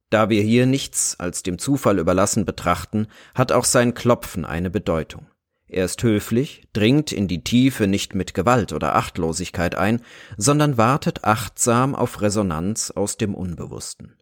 Da 0.09 0.31
wir 0.31 0.41
hier 0.41 0.65
nichts 0.65 1.19
als 1.19 1.43
dem 1.43 1.59
Zufall 1.59 1.99
überlassen 1.99 2.45
betrachten, 2.45 3.05
hat 3.35 3.51
auch 3.51 3.65
sein 3.65 3.93
Klopfen 3.93 4.43
eine 4.43 4.71
Bedeutung. 4.71 5.27
Er 5.69 5.83
ist 5.83 6.01
höflich, 6.01 6.63
dringt 6.71 7.11
in 7.11 7.27
die 7.27 7.43
Tiefe 7.43 7.87
nicht 7.87 8.15
mit 8.15 8.33
Gewalt 8.33 8.71
oder 8.71 8.95
Achtlosigkeit 8.95 9.75
ein, 9.75 10.01
sondern 10.37 10.77
wartet 10.77 11.25
achtsam 11.25 11.93
auf 11.93 12.21
Resonanz 12.21 12.91
aus 12.91 13.17
dem 13.17 13.35
Unbewussten. 13.35 14.15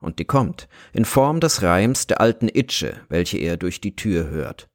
Und 0.00 0.18
die 0.18 0.24
kommt, 0.24 0.68
in 0.92 1.04
Form 1.04 1.40
des 1.40 1.62
Reims 1.62 2.06
der 2.06 2.20
alten 2.20 2.48
Itsche, 2.48 3.00
welche 3.08 3.38
er 3.38 3.56
durch 3.56 3.80
die 3.80 3.96
Tür 3.96 4.28
hört. 4.30 4.68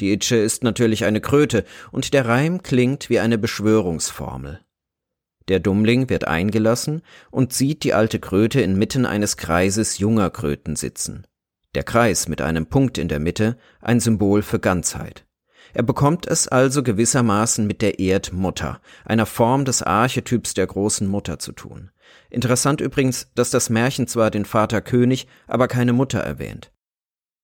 Die 0.00 0.12
Itsche 0.12 0.36
ist 0.36 0.62
natürlich 0.62 1.06
eine 1.06 1.22
Kröte, 1.22 1.64
und 1.90 2.12
der 2.12 2.26
Reim 2.26 2.62
klingt 2.62 3.08
wie 3.08 3.18
eine 3.18 3.38
Beschwörungsformel. 3.38 4.60
Der 5.48 5.60
Dummling 5.60 6.10
wird 6.10 6.26
eingelassen 6.26 7.02
und 7.30 7.52
sieht 7.52 7.84
die 7.84 7.94
alte 7.94 8.18
Kröte 8.18 8.60
inmitten 8.60 9.06
eines 9.06 9.36
Kreises 9.36 9.98
junger 9.98 10.28
Kröten 10.30 10.76
sitzen. 10.76 11.26
Der 11.74 11.84
Kreis 11.84 12.28
mit 12.28 12.42
einem 12.42 12.66
Punkt 12.66 12.98
in 12.98 13.08
der 13.08 13.20
Mitte, 13.20 13.56
ein 13.80 14.00
Symbol 14.00 14.42
für 14.42 14.58
Ganzheit. 14.58 15.25
Er 15.76 15.82
bekommt 15.82 16.26
es 16.26 16.48
also 16.48 16.82
gewissermaßen 16.82 17.66
mit 17.66 17.82
der 17.82 17.98
Erdmutter, 17.98 18.80
einer 19.04 19.26
Form 19.26 19.66
des 19.66 19.82
Archetyps 19.82 20.54
der 20.54 20.66
großen 20.66 21.06
Mutter 21.06 21.38
zu 21.38 21.52
tun. 21.52 21.90
Interessant 22.30 22.80
übrigens, 22.80 23.30
dass 23.34 23.50
das 23.50 23.68
Märchen 23.68 24.06
zwar 24.06 24.30
den 24.30 24.46
Vater 24.46 24.80
König, 24.80 25.26
aber 25.46 25.68
keine 25.68 25.92
Mutter 25.92 26.18
erwähnt. 26.18 26.72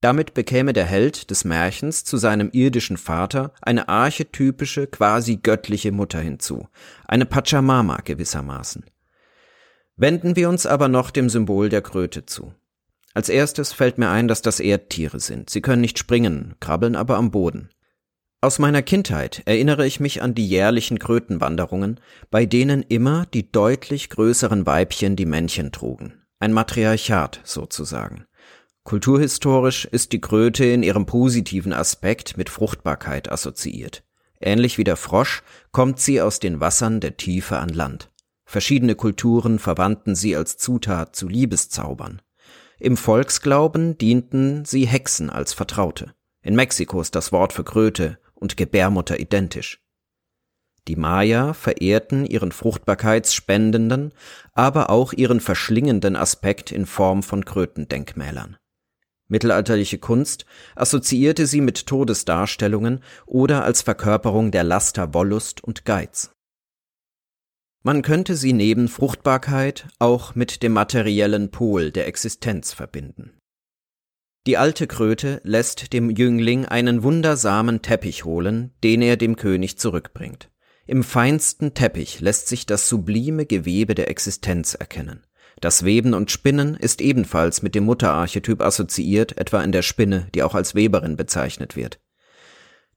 Damit 0.01 0.33
bekäme 0.33 0.73
der 0.73 0.87
Held 0.87 1.31
des 1.31 1.45
Märchens 1.45 2.05
zu 2.05 2.17
seinem 2.17 2.49
irdischen 2.55 2.97
Vater 2.97 3.53
eine 3.61 3.91
archetypische, 3.91 4.87
quasi 4.87 5.37
göttliche 5.37 5.93
Mutter 5.93 6.21
hinzu, 6.21 6.69
eine 7.07 7.27
Pachamama 7.27 7.99
gewissermaßen. 8.03 8.87
Wenden 9.97 10.37
wir 10.37 10.49
uns 10.49 10.65
aber 10.65 10.89
noch 10.89 11.11
dem 11.11 11.29
Symbol 11.29 11.69
der 11.69 11.83
Kröte 11.83 12.25
zu. 12.25 12.55
Als 13.13 13.29
erstes 13.29 13.75
fällt 13.75 13.99
mir 13.99 14.09
ein, 14.09 14.27
dass 14.27 14.41
das 14.41 14.59
Erdtiere 14.59 15.21
sind. 15.21 15.51
Sie 15.51 15.61
können 15.61 15.83
nicht 15.83 15.99
springen, 15.99 16.55
krabbeln 16.61 16.97
aber 16.97 17.19
am 17.19 17.31
Boden. 17.31 17.69
Aus 18.45 18.59
meiner 18.59 18.83
Kindheit 18.83 19.43
erinnere 19.45 19.87
ich 19.87 20.01
mich 20.01 20.21
an 20.21 20.35
die 20.35 20.49
jährlichen 20.49 20.99
Krötenwanderungen, 20.99 22.01
bei 22.29 22.45
denen 22.45 22.83
immer 22.83 23.25
die 23.27 23.53
deutlich 23.53 24.11
größeren 24.11 24.67
Weibchen 24.67 25.15
die 25.15 25.27
Männchen 25.27 25.71
trugen. 25.71 26.25
Ein 26.41 26.53
Matriarchat 26.53 27.41
sozusagen. 27.45 28.25
Kulturhistorisch 28.83 29.85
ist 29.85 30.11
die 30.11 30.21
Kröte 30.21 30.65
in 30.65 30.83
ihrem 30.83 31.07
positiven 31.07 31.73
Aspekt 31.73 32.37
mit 32.37 32.51
Fruchtbarkeit 32.51 33.31
assoziiert. 33.31 34.03
Ähnlich 34.41 34.77
wie 34.77 34.83
der 34.83 34.97
Frosch 34.97 35.45
kommt 35.71 36.01
sie 36.01 36.21
aus 36.21 36.41
den 36.41 36.59
Wassern 36.59 36.99
der 36.99 37.17
Tiefe 37.17 37.59
an 37.59 37.69
Land. 37.69 38.11
Verschiedene 38.45 38.97
Kulturen 38.97 39.61
verwandten 39.61 40.17
sie 40.17 40.35
als 40.35 40.57
Zutat 40.57 41.15
zu 41.15 41.29
Liebeszaubern. 41.29 42.21
Im 42.81 42.97
Volksglauben 42.97 43.97
dienten 43.99 44.65
sie 44.65 44.85
Hexen 44.85 45.31
als 45.31 45.53
Vertraute. 45.53 46.13
In 46.43 46.57
Mexiko 46.57 47.01
ist 47.01 47.15
das 47.15 47.31
Wort 47.31 47.53
für 47.53 47.63
Kröte 47.63 48.19
und 48.43 48.59
Gebärmutter 48.59 49.19
identisch. 49.19 49.81
Die 50.89 50.97
Maya 50.97 51.55
verehrten 51.55 52.27
ihren 52.27 52.51
fruchtbarkeitsspendenden, 52.51 54.13
aber 54.53 54.91
auch 54.91 55.13
ihren 55.13 55.41
verschlingenden 55.41 56.17
Aspekt 56.17 56.73
in 56.73 56.87
Form 56.87 57.23
von 57.23 57.45
Krötendenkmälern. 57.45 58.57
Mittelalterliche 59.29 59.99
Kunst 59.99 60.45
assoziierte 60.75 61.47
sie 61.47 61.61
mit 61.61 61.87
Todesdarstellungen 61.87 63.03
oder 63.25 63.65
als 63.65 63.81
Verkörperung 63.81 64.51
der 64.51 64.65
Laster 64.65 65.15
Wollust 65.15 65.65
und 65.65 65.85
Geiz. 65.85 66.33
Man 67.85 68.03
könnte 68.03 68.37
sie 68.37 68.53
neben 68.53 68.89
Fruchtbarkeit 68.89 69.89
auch 69.99 70.35
mit 70.35 70.63
dem 70.63 70.73
materiellen 70.73 71.51
Pol 71.51 71.91
der 71.91 72.07
Existenz 72.09 72.73
verbinden. 72.73 73.33
Die 74.47 74.57
alte 74.57 74.89
Kröte 74.89 75.41
lässt 75.45 75.93
dem 75.93 76.11
Jüngling 76.11 76.67
einen 76.67 77.05
wundersamen 77.05 77.81
Teppich 77.81 78.25
holen, 78.25 78.73
den 78.83 79.01
er 79.01 79.17
dem 79.17 79.37
König 79.37 79.79
zurückbringt. 79.79 80.51
Im 80.85 81.05
feinsten 81.05 81.75
Teppich 81.75 82.21
lässt 82.21 82.49
sich 82.49 82.67
das 82.67 82.89
sublime 82.89 83.47
Gewebe 83.47 83.95
der 83.95 84.11
Existenz 84.11 84.75
erkennen. 84.75 85.25
Das 85.61 85.85
Weben 85.85 86.13
und 86.13 86.33
Spinnen 86.33 86.75
ist 86.75 87.01
ebenfalls 87.01 87.63
mit 87.63 87.77
dem 87.77 87.85
Mutterarchetyp 87.85 88.61
assoziiert, 88.63 89.39
etwa 89.39 89.63
in 89.63 89.71
der 89.71 89.83
Spinne, 89.83 90.27
die 90.35 90.43
auch 90.43 90.57
als 90.57 90.75
Weberin 90.75 91.17
bezeichnet 91.17 91.77
wird. 91.77 92.01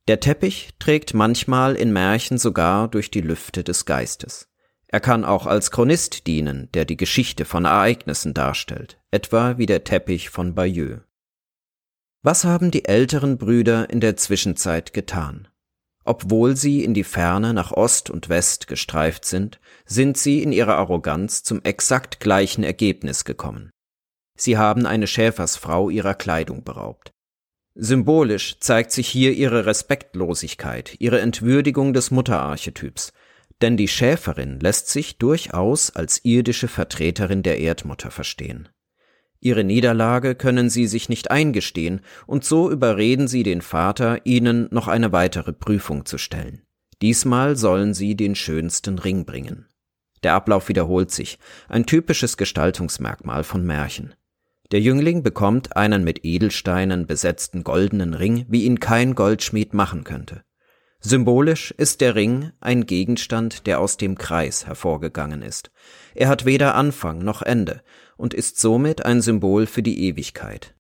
Der 0.08 0.20
Teppich 0.20 0.72
trägt 0.80 1.14
manchmal 1.14 1.75
in 1.75 1.94
Märchen 1.94 2.40
sogar 2.40 2.88
durch 2.88 3.12
die 3.12 3.22
Lüfte 3.22 3.64
des 3.64 3.86
Geistes. 3.86 4.50
Er 4.88 5.00
kann 5.00 5.24
auch 5.24 5.46
als 5.46 5.70
Chronist 5.70 6.25
dienen, 6.25 6.70
der 6.74 6.86
die 6.86 6.98
Geschichte 6.98 7.46
von 7.46 7.66
Ereignissen 7.66 8.34
darstellt, 8.34 9.00
etwa 9.12 9.60
wie 9.60 9.68
der 9.68 9.84
Teppich 9.84 10.32
von 10.32 10.56
Bayeux. 10.56 11.02
Was 12.25 12.44
haben 12.44 12.72
die 12.72 12.86
älteren 12.86 13.38
Brüder 13.38 13.88
in 13.91 14.00
der 14.00 14.17
Zwischenzeit 14.17 14.94
getan? 14.94 15.48
Obwohl 16.05 16.55
sie 16.55 16.84
in 16.84 16.96
die 16.96 17.03
Ferne 17.03 17.53
nach 17.53 17.72
Ost 17.72 18.10
und 18.10 18.29
West 18.29 18.65
gestreift 18.65 19.25
sind, 19.25 19.60
sind 19.86 20.17
sie 20.17 20.41
in 20.41 20.51
ihrer 20.51 20.75
Arroganz 20.75 21.44
zum 21.44 21.62
exakt 21.62 22.20
gleichen 22.20 22.63
Ergebnis 22.63 23.25
gekommen. 23.25 23.70
Sie 24.36 24.58
haben 24.58 24.88
eine 24.88 25.05
Schäfersfrau 25.05 25.91
ihrer 25.91 26.15
Kleidung 26.15 26.63
beraubt. 26.63 27.12
Symbolisch 27.75 28.60
zeigt 28.60 28.91
sich 28.91 29.08
hier 29.08 29.34
ihre 29.34 29.67
Respektlosigkeit, 29.67 30.96
ihre 30.98 31.22
Entwürdigung 31.22 31.94
des 31.94 32.10
Mutterarchetyps, 32.10 33.13
denn 33.62 33.77
die 33.77 33.88
Schäferin 33.88 34.60
lässt 34.60 34.89
sich 34.89 35.20
durchaus 35.20 35.96
als 35.96 36.25
irdische 36.25 36.70
Vertreterin 36.70 37.44
der 37.44 37.60
Erdmutter 37.60 38.10
verstehen. 38.10 38.67
Ihre 39.39 39.63
Niederlage 39.63 40.36
können 40.36 40.70
sie 40.70 40.88
sich 40.88 41.10
nicht 41.10 41.32
eingestehen, 41.32 42.01
und 42.25 42.44
so 42.44 42.72
überreden 42.72 43.27
sie 43.27 43.44
den 43.44 43.62
Vater, 43.62 44.25
ihnen 44.25 44.68
noch 44.72 44.88
eine 44.88 45.12
weitere 45.12 45.54
Prüfung 45.54 46.06
zu 46.06 46.18
stellen. 46.18 46.62
Diesmal 47.01 47.56
sollen 47.56 47.94
sie 47.94 48.15
den 48.15 48.36
schönsten 48.36 49.00
Ring 49.00 49.25
bringen. 49.25 49.68
Der 50.24 50.34
Ablauf 50.34 50.70
wiederholt 50.70 51.12
sich, 51.12 51.38
ein 51.68 51.86
typisches 51.86 52.38
Gestaltungsmerkmal 52.38 53.44
von 53.44 53.63
Märchen. 53.63 54.15
Der 54.72 54.82
Jüngling 54.82 55.22
bekommt 55.22 55.77
einen 55.77 56.04
mit 56.04 56.25
Edelsteinen 56.25 57.06
besetzten 57.06 57.63
goldenen 57.63 58.15
Ring, 58.15 58.46
wie 58.50 58.63
ihn 58.63 58.80
kein 58.80 59.13
Goldschmied 59.13 59.75
machen 59.75 60.04
könnte. 60.04 60.44
Symbolisch 61.07 61.69
ist 61.69 62.01
der 62.01 62.15
Ring 62.15 62.51
ein 62.62 62.88
Gegenstand, 62.88 63.67
der 63.67 63.79
aus 63.79 63.97
dem 63.97 64.17
Kreis 64.17 64.65
hervorgegangen 64.65 65.43
ist. 65.43 65.69
Er 66.15 66.29
hat 66.29 66.45
weder 66.45 66.74
Anfang 66.74 67.19
noch 67.19 67.43
Ende 67.43 67.83
und 68.17 68.33
ist 68.33 68.59
somit 68.59 69.05
ein 69.05 69.21
Symbol 69.21 69.67
für 69.67 69.83
die 69.83 70.07
Ewigkeit. 70.07 70.74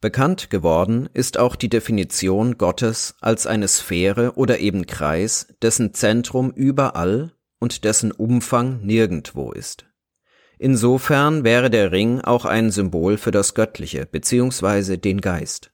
Bekannt 0.00 0.50
geworden 0.50 1.08
ist 1.14 1.36
auch 1.36 1.56
die 1.56 1.68
Definition 1.68 2.58
Gottes 2.58 3.16
als 3.20 3.48
eine 3.48 3.66
Sphäre 3.66 4.36
oder 4.36 4.60
eben 4.60 4.86
Kreis, 4.86 5.48
dessen 5.62 5.94
Zentrum 5.94 6.52
überall 6.52 7.32
und 7.58 7.82
dessen 7.82 8.12
Umfang 8.12 8.86
nirgendwo 8.86 9.50
ist. 9.50 9.86
Insofern 10.60 11.42
wäre 11.42 11.70
der 11.70 11.90
Ring 11.90 12.20
auch 12.20 12.44
ein 12.44 12.70
Symbol 12.70 13.16
für 13.16 13.32
das 13.32 13.54
Göttliche 13.54 14.06
bzw. 14.06 14.96
den 14.96 15.20
Geist. 15.20 15.72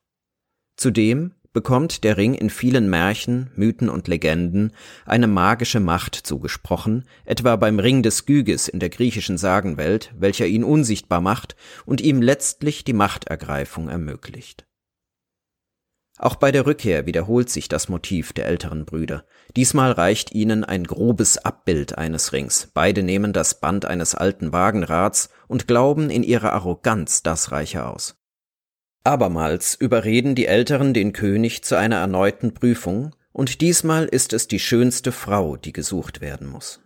Zudem 0.77 1.35
bekommt 1.55 2.05
der 2.05 2.19
Ring 2.19 2.35
in 2.35 2.51
vielen 2.51 2.91
Märchen, 2.91 3.51
Mythen 3.57 3.89
und 3.89 4.09
Legenden 4.09 4.73
eine 5.07 5.29
magische 5.29 5.81
Macht 5.81 6.15
zugesprochen, 6.15 7.05
etwa 7.25 7.57
beim 7.57 7.79
Ring 7.79 8.03
des 8.03 8.27
Gyges 8.27 8.69
in 8.69 8.81
der 8.81 8.91
griechischen 8.91 9.39
Sagenwelt, 9.39 10.13
welcher 10.19 10.47
ihn 10.47 10.65
unsichtbar 10.65 11.23
macht 11.23 11.57
und 11.87 12.03
ihm 12.03 12.21
letztlich 12.21 12.85
die 12.85 12.93
Machtergreifung 12.93 13.89
ermöglicht. 13.89 14.67
Auch 16.19 16.37
bei 16.37 16.53
der 16.53 16.67
Rückkehr 16.67 17.07
wiederholt 17.07 17.51
sich 17.51 17.69
das 17.69 17.89
Motiv 17.89 18.33
der 18.33 18.47
älteren 18.47 18.85
Brüder. 18.85 19.25
Diesmal 19.57 19.93
reicht 19.93 20.33
ihnen 20.33 20.65
ein 20.65 20.85
grobes 20.85 21.39
Abbild 21.39 21.99
eines 21.99 22.33
Rings. 22.33 22.71
Beide 22.73 23.03
nehmen 23.03 23.33
das 23.33 23.61
Band 23.61 23.85
eines 23.85 24.15
alten 24.15 24.53
Wagenrads 24.53 25.31
und 25.49 25.67
glauben 25.67 26.11
in 26.11 26.23
ihrer 26.23 26.53
Arroganz 26.53 27.23
das 27.23 27.51
reiche 27.51 27.87
aus. 27.87 28.17
Abermals 29.05 29.75
überreden 29.75 30.35
die 30.35 30.47
Älteren 30.47 30.95
den 30.95 31.13
König 31.13 31.63
zu 31.63 31.77
einer 31.77 31.97
erneuten 31.97 32.55
Prüfung, 32.55 33.15
und 33.33 33.61
diesmal 33.61 34.07
ist 34.07 34.33
es 34.33 34.49
die 34.49 34.59
schönste 34.59 35.13
Frau, 35.13 35.57
die 35.57 35.73
gesucht 35.73 36.23
werden 36.23 36.47
muss. 36.47 36.81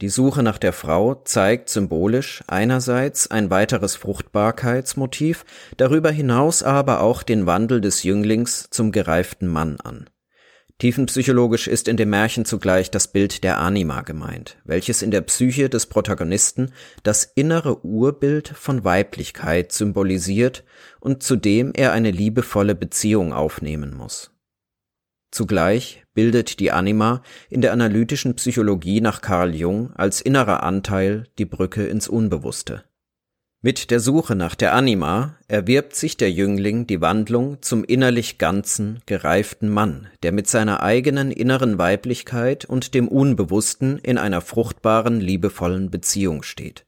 Die 0.00 0.10
Suche 0.10 0.42
nach 0.42 0.58
der 0.58 0.74
Frau 0.74 1.14
zeigt 1.14 1.70
symbolisch 1.70 2.44
einerseits 2.48 3.30
ein 3.30 3.48
weiteres 3.48 3.96
Fruchtbarkeitsmotiv, 3.96 5.46
darüber 5.78 6.10
hinaus 6.10 6.62
aber 6.62 7.00
auch 7.00 7.22
den 7.22 7.46
Wandel 7.46 7.80
des 7.80 8.02
Jünglings 8.02 8.68
zum 8.70 8.92
gereiften 8.92 9.46
Mann 9.46 9.80
an. 9.80 10.10
Tiefenpsychologisch 10.84 11.66
ist 11.66 11.88
in 11.88 11.96
dem 11.96 12.10
Märchen 12.10 12.44
zugleich 12.44 12.90
das 12.90 13.08
Bild 13.08 13.42
der 13.42 13.56
Anima 13.58 14.02
gemeint, 14.02 14.58
welches 14.64 15.00
in 15.00 15.10
der 15.10 15.22
Psyche 15.22 15.70
des 15.70 15.86
Protagonisten 15.86 16.72
das 17.02 17.24
innere 17.24 17.86
Urbild 17.86 18.48
von 18.48 18.84
Weiblichkeit 18.84 19.72
symbolisiert 19.72 20.62
und 21.00 21.22
zu 21.22 21.36
dem 21.36 21.72
er 21.74 21.92
eine 21.92 22.10
liebevolle 22.10 22.74
Beziehung 22.74 23.32
aufnehmen 23.32 23.96
muss. 23.96 24.32
Zugleich 25.30 26.04
bildet 26.12 26.60
die 26.60 26.70
Anima 26.70 27.22
in 27.48 27.62
der 27.62 27.72
analytischen 27.72 28.36
Psychologie 28.36 29.00
nach 29.00 29.22
Carl 29.22 29.54
Jung 29.54 29.90
als 29.94 30.20
innerer 30.20 30.62
Anteil 30.64 31.28
die 31.38 31.46
Brücke 31.46 31.86
ins 31.86 32.08
Unbewusste. 32.08 32.84
Mit 33.66 33.90
der 33.90 33.98
Suche 33.98 34.34
nach 34.34 34.54
der 34.56 34.74
Anima 34.74 35.36
erwirbt 35.48 35.96
sich 35.96 36.18
der 36.18 36.30
Jüngling 36.30 36.86
die 36.86 37.00
Wandlung 37.00 37.62
zum 37.62 37.82
innerlich 37.82 38.36
ganzen, 38.36 39.00
gereiften 39.06 39.70
Mann, 39.70 40.08
der 40.22 40.32
mit 40.32 40.48
seiner 40.48 40.82
eigenen 40.82 41.30
inneren 41.30 41.78
Weiblichkeit 41.78 42.66
und 42.66 42.92
dem 42.92 43.08
Unbewussten 43.08 43.96
in 44.00 44.18
einer 44.18 44.42
fruchtbaren, 44.42 45.18
liebevollen 45.18 45.90
Beziehung 45.90 46.42
steht. 46.42 46.84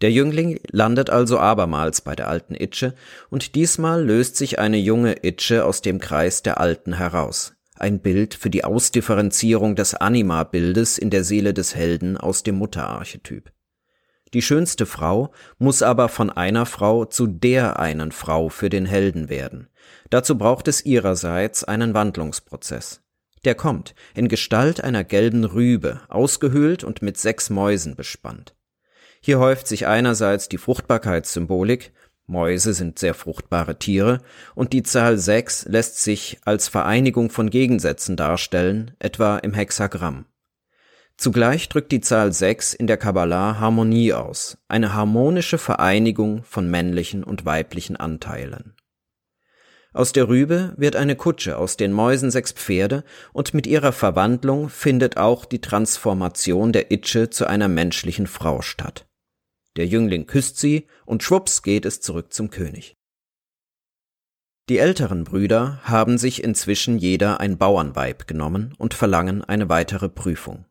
Der 0.00 0.12
Jüngling 0.12 0.60
landet 0.70 1.10
also 1.10 1.40
abermals 1.40 2.02
bei 2.02 2.14
der 2.14 2.28
alten 2.28 2.54
Itsche, 2.54 2.94
und 3.28 3.56
diesmal 3.56 4.00
löst 4.00 4.36
sich 4.36 4.60
eine 4.60 4.78
junge 4.78 5.24
Itsche 5.24 5.64
aus 5.64 5.82
dem 5.82 5.98
Kreis 5.98 6.44
der 6.44 6.60
Alten 6.60 6.92
heraus. 6.92 7.54
Ein 7.74 7.98
Bild 7.98 8.34
für 8.34 8.48
die 8.48 8.62
Ausdifferenzierung 8.62 9.74
des 9.74 9.96
Anima-Bildes 9.96 10.98
in 10.98 11.10
der 11.10 11.24
Seele 11.24 11.52
des 11.52 11.74
Helden 11.74 12.16
aus 12.16 12.44
dem 12.44 12.54
Mutterarchetyp. 12.54 13.53
Die 14.34 14.42
schönste 14.42 14.84
Frau 14.84 15.32
muss 15.58 15.80
aber 15.82 16.08
von 16.08 16.28
einer 16.28 16.66
Frau 16.66 17.04
zu 17.04 17.28
der 17.28 17.78
einen 17.78 18.10
Frau 18.10 18.48
für 18.48 18.68
den 18.68 18.84
Helden 18.84 19.28
werden. 19.28 19.68
Dazu 20.10 20.36
braucht 20.36 20.66
es 20.66 20.84
ihrerseits 20.84 21.62
einen 21.62 21.94
Wandlungsprozess. 21.94 23.00
Der 23.44 23.54
kommt 23.54 23.94
in 24.14 24.26
Gestalt 24.26 24.82
einer 24.82 25.04
gelben 25.04 25.44
Rübe, 25.44 26.00
ausgehöhlt 26.08 26.82
und 26.82 27.00
mit 27.00 27.16
sechs 27.16 27.48
Mäusen 27.48 27.94
bespannt. 27.94 28.56
Hier 29.20 29.38
häuft 29.38 29.68
sich 29.68 29.86
einerseits 29.86 30.48
die 30.48 30.58
Fruchtbarkeitssymbolik, 30.58 31.92
Mäuse 32.26 32.72
sind 32.72 32.98
sehr 32.98 33.14
fruchtbare 33.14 33.78
Tiere, 33.78 34.20
und 34.54 34.72
die 34.72 34.82
Zahl 34.82 35.16
sechs 35.18 35.64
lässt 35.66 36.02
sich 36.02 36.40
als 36.44 36.68
Vereinigung 36.68 37.30
von 37.30 37.50
Gegensätzen 37.50 38.16
darstellen, 38.16 38.92
etwa 38.98 39.36
im 39.38 39.52
Hexagramm. 39.52 40.24
Zugleich 41.16 41.68
drückt 41.68 41.92
die 41.92 42.00
Zahl 42.00 42.32
6 42.32 42.74
in 42.74 42.86
der 42.86 42.96
Kabbalah 42.96 43.60
Harmonie 43.60 44.12
aus, 44.12 44.58
eine 44.68 44.94
harmonische 44.94 45.58
Vereinigung 45.58 46.42
von 46.42 46.68
männlichen 46.68 47.22
und 47.22 47.44
weiblichen 47.44 47.96
Anteilen. 47.96 48.74
Aus 49.92 50.12
der 50.12 50.26
Rübe 50.26 50.74
wird 50.76 50.96
eine 50.96 51.14
Kutsche, 51.14 51.56
aus 51.56 51.76
den 51.76 51.92
Mäusen 51.92 52.32
sechs 52.32 52.50
Pferde, 52.50 53.04
und 53.32 53.54
mit 53.54 53.68
ihrer 53.68 53.92
Verwandlung 53.92 54.68
findet 54.68 55.16
auch 55.16 55.44
die 55.44 55.60
Transformation 55.60 56.72
der 56.72 56.90
Itsche 56.90 57.30
zu 57.30 57.46
einer 57.46 57.68
menschlichen 57.68 58.26
Frau 58.26 58.60
statt. 58.60 59.06
Der 59.76 59.86
Jüngling 59.86 60.26
küsst 60.26 60.58
sie, 60.58 60.88
und 61.06 61.22
schwupps 61.22 61.62
geht 61.62 61.86
es 61.86 62.00
zurück 62.00 62.32
zum 62.32 62.50
König. 62.50 62.96
Die 64.68 64.78
älteren 64.78 65.22
Brüder 65.22 65.80
haben 65.84 66.18
sich 66.18 66.42
inzwischen 66.42 66.98
jeder 66.98 67.38
ein 67.38 67.56
Bauernweib 67.56 68.26
genommen 68.26 68.74
und 68.78 68.94
verlangen 68.94 69.44
eine 69.44 69.68
weitere 69.68 70.08
Prüfung. 70.08 70.64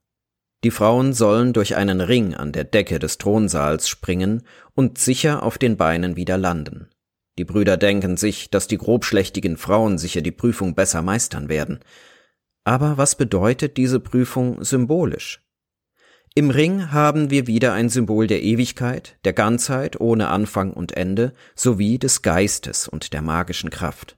Die 0.64 0.72
Frauen 0.72 1.14
sollen 1.14 1.52
durch 1.52 1.76
einen 1.76 2.00
Ring 2.00 2.36
an 2.36 2.54
der 2.54 2.64
Decke 2.64 2.98
des 2.98 3.18
Thronsaals 3.18 3.90
springen 3.90 4.44
und 4.76 4.98
sicher 4.98 5.44
auf 5.44 5.58
den 5.58 5.76
Beinen 5.76 6.16
wieder 6.16 6.38
landen. 6.38 6.90
Die 7.38 7.44
Brüder 7.44 7.78
denken 7.78 8.16
sich, 8.16 8.50
dass 8.50 8.68
die 8.68 8.78
grobschlächtigen 8.78 9.58
Frauen 9.58 9.98
sicher 9.98 10.22
die 10.22 10.32
Prüfung 10.32 10.76
besser 10.76 11.02
meistern 11.02 11.50
werden. 11.50 11.80
Aber 12.64 12.98
was 12.98 13.16
bedeutet 13.16 13.76
diese 13.76 14.00
Prüfung 14.00 14.64
symbolisch? 14.64 15.42
Im 16.36 16.50
Ring 16.50 16.92
haben 16.92 17.30
wir 17.30 17.46
wieder 17.46 17.74
ein 17.74 17.90
Symbol 17.90 18.28
der 18.28 18.42
Ewigkeit, 18.42 19.18
der 19.26 19.34
Ganzheit 19.34 20.00
ohne 20.00 20.30
Anfang 20.30 20.72
und 20.72 20.94
Ende 20.94 21.34
sowie 21.56 22.00
des 22.00 22.22
Geistes 22.22 22.88
und 22.88 23.14
der 23.14 23.22
magischen 23.22 23.70
Kraft. 23.70 24.18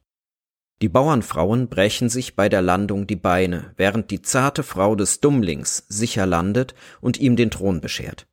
Die 0.81 0.89
Bauernfrauen 0.89 1.69
brechen 1.69 2.09
sich 2.09 2.35
bei 2.35 2.49
der 2.49 2.61
Landung 2.61 3.07
die 3.07 3.15
Beine, 3.15 3.73
während 3.77 4.11
die 4.11 4.21
zarte 4.21 4.61
Frau 4.61 4.95
des 4.95 5.21
Dummlings 5.21 5.85
sicher 5.88 6.25
landet 6.25 6.75
und 6.99 7.17
ihm 7.19 7.35
den 7.35 7.49
Thron 7.49 7.79
beschert. 7.79 8.27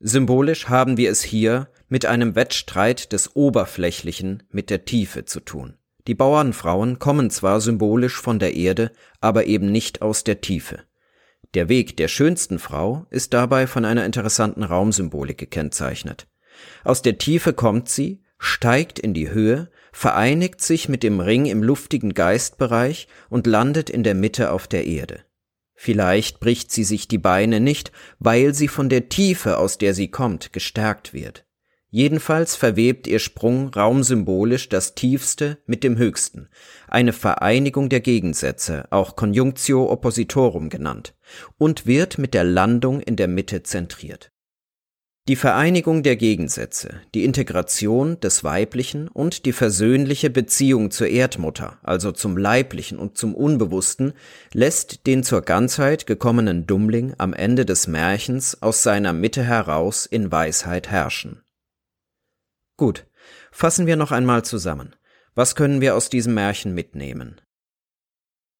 Symbolisch 0.00 0.68
haben 0.68 0.96
wir 0.96 1.10
es 1.10 1.22
hier 1.22 1.68
mit 1.88 2.06
einem 2.06 2.34
Wettstreit 2.34 3.12
des 3.12 3.36
Oberflächlichen 3.36 4.42
mit 4.50 4.70
der 4.70 4.84
Tiefe 4.84 5.26
zu 5.26 5.40
tun. 5.40 5.76
Die 6.08 6.14
Bauernfrauen 6.14 6.98
kommen 6.98 7.30
zwar 7.30 7.60
symbolisch 7.60 8.20
von 8.20 8.38
der 8.38 8.56
Erde, 8.56 8.90
aber 9.20 9.46
eben 9.46 9.70
nicht 9.70 10.02
aus 10.02 10.24
der 10.24 10.40
Tiefe. 10.40 10.80
Der 11.54 11.68
Weg 11.68 11.96
der 11.98 12.08
schönsten 12.08 12.58
Frau 12.58 13.06
ist 13.10 13.34
dabei 13.34 13.66
von 13.66 13.84
einer 13.84 14.06
interessanten 14.06 14.64
Raumsymbolik 14.64 15.38
gekennzeichnet. 15.38 16.26
Aus 16.82 17.02
der 17.02 17.18
Tiefe 17.18 17.52
kommt 17.52 17.88
sie, 17.88 18.22
steigt 18.38 18.98
in 18.98 19.14
die 19.14 19.30
Höhe, 19.30 19.70
vereinigt 19.92 20.60
sich 20.60 20.88
mit 20.88 21.02
dem 21.02 21.20
Ring 21.20 21.46
im 21.46 21.62
luftigen 21.62 22.14
Geistbereich 22.14 23.06
und 23.28 23.46
landet 23.46 23.90
in 23.90 24.02
der 24.02 24.14
Mitte 24.14 24.50
auf 24.50 24.66
der 24.66 24.86
Erde. 24.86 25.20
Vielleicht 25.74 26.40
bricht 26.40 26.70
sie 26.70 26.84
sich 26.84 27.08
die 27.08 27.18
Beine 27.18 27.60
nicht, 27.60 27.92
weil 28.18 28.54
sie 28.54 28.68
von 28.68 28.88
der 28.88 29.08
Tiefe, 29.08 29.58
aus 29.58 29.78
der 29.78 29.94
sie 29.94 30.08
kommt, 30.08 30.52
gestärkt 30.52 31.12
wird. 31.12 31.44
Jedenfalls 31.94 32.56
verwebt 32.56 33.06
ihr 33.06 33.18
Sprung 33.18 33.68
raumsymbolisch 33.68 34.70
das 34.70 34.94
Tiefste 34.94 35.58
mit 35.66 35.84
dem 35.84 35.98
Höchsten, 35.98 36.48
eine 36.88 37.12
Vereinigung 37.12 37.90
der 37.90 38.00
Gegensätze, 38.00 38.86
auch 38.90 39.14
Conjunctio 39.14 39.90
Oppositorum 39.90 40.70
genannt, 40.70 41.14
und 41.58 41.84
wird 41.84 42.16
mit 42.16 42.32
der 42.32 42.44
Landung 42.44 43.00
in 43.00 43.16
der 43.16 43.28
Mitte 43.28 43.62
zentriert. 43.62 44.31
Die 45.28 45.36
Vereinigung 45.36 46.02
der 46.02 46.16
Gegensätze, 46.16 47.00
die 47.14 47.22
Integration 47.22 48.18
des 48.18 48.42
Weiblichen 48.42 49.06
und 49.06 49.46
die 49.46 49.52
versöhnliche 49.52 50.30
Beziehung 50.30 50.90
zur 50.90 51.06
Erdmutter, 51.06 51.78
also 51.84 52.10
zum 52.10 52.36
Leiblichen 52.36 52.98
und 52.98 53.16
zum 53.16 53.36
Unbewussten, 53.36 54.14
lässt 54.52 55.06
den 55.06 55.22
zur 55.22 55.42
Ganzheit 55.42 56.08
gekommenen 56.08 56.66
Dummling 56.66 57.14
am 57.18 57.34
Ende 57.34 57.64
des 57.64 57.86
Märchens 57.86 58.62
aus 58.62 58.82
seiner 58.82 59.12
Mitte 59.12 59.44
heraus 59.44 60.06
in 60.06 60.32
Weisheit 60.32 60.90
herrschen. 60.90 61.40
Gut, 62.76 63.06
fassen 63.52 63.86
wir 63.86 63.94
noch 63.94 64.10
einmal 64.10 64.44
zusammen. 64.44 64.96
Was 65.36 65.54
können 65.54 65.80
wir 65.80 65.94
aus 65.94 66.10
diesem 66.10 66.34
Märchen 66.34 66.74
mitnehmen? 66.74 67.40